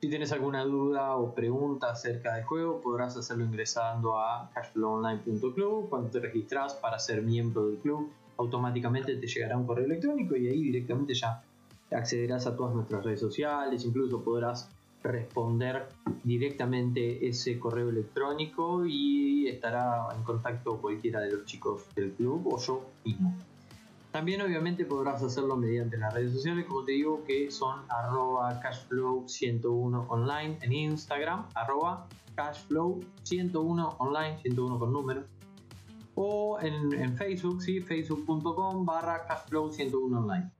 Si 0.00 0.08
tienes 0.08 0.32
alguna 0.32 0.64
duda 0.64 1.14
o 1.16 1.34
pregunta 1.34 1.90
acerca 1.90 2.36
del 2.36 2.44
juego, 2.44 2.80
podrás 2.80 3.18
hacerlo 3.18 3.44
ingresando 3.44 4.18
a 4.18 4.50
cashflowonline.club. 4.54 5.90
Cuando 5.90 6.08
te 6.08 6.20
registras 6.20 6.72
para 6.72 6.98
ser 6.98 7.20
miembro 7.20 7.66
del 7.66 7.76
club, 7.80 8.10
automáticamente 8.38 9.14
te 9.14 9.26
llegará 9.26 9.58
un 9.58 9.66
correo 9.66 9.84
electrónico 9.84 10.36
y 10.36 10.48
ahí 10.48 10.62
directamente 10.62 11.12
ya 11.12 11.44
accederás 11.90 12.46
a 12.46 12.56
todas 12.56 12.74
nuestras 12.74 13.04
redes 13.04 13.20
sociales, 13.20 13.84
incluso 13.84 14.24
podrás 14.24 14.70
responder 15.02 15.88
directamente 16.24 17.26
ese 17.26 17.58
correo 17.58 17.88
electrónico 17.88 18.84
y 18.86 19.48
estará 19.48 20.08
en 20.14 20.22
contacto 20.22 20.80
cualquiera 20.80 21.20
de 21.20 21.32
los 21.32 21.44
chicos 21.44 21.82
del 21.94 22.12
club 22.12 22.46
o 22.52 22.58
yo 22.58 22.90
mismo. 23.04 23.34
También 24.12 24.42
obviamente 24.42 24.84
podrás 24.84 25.22
hacerlo 25.22 25.56
mediante 25.56 25.96
las 25.96 26.12
redes 26.12 26.32
sociales, 26.32 26.66
como 26.66 26.84
te 26.84 26.92
digo, 26.92 27.22
que 27.24 27.50
son 27.50 27.80
arroba 27.88 28.60
cashflow101 28.60 30.06
online 30.08 30.58
en 30.62 30.72
Instagram, 30.72 31.46
arroba 31.54 32.08
cashflow101 32.34 33.94
online, 33.98 34.38
101 34.42 34.78
con 34.80 34.92
número, 34.92 35.24
o 36.16 36.58
en, 36.60 37.16
Facebook, 37.16 37.62
sí, 37.62 37.80
facebook.com 37.80 38.84
barra 38.84 39.26
cashflow101 39.28 40.16
online. 40.16 40.50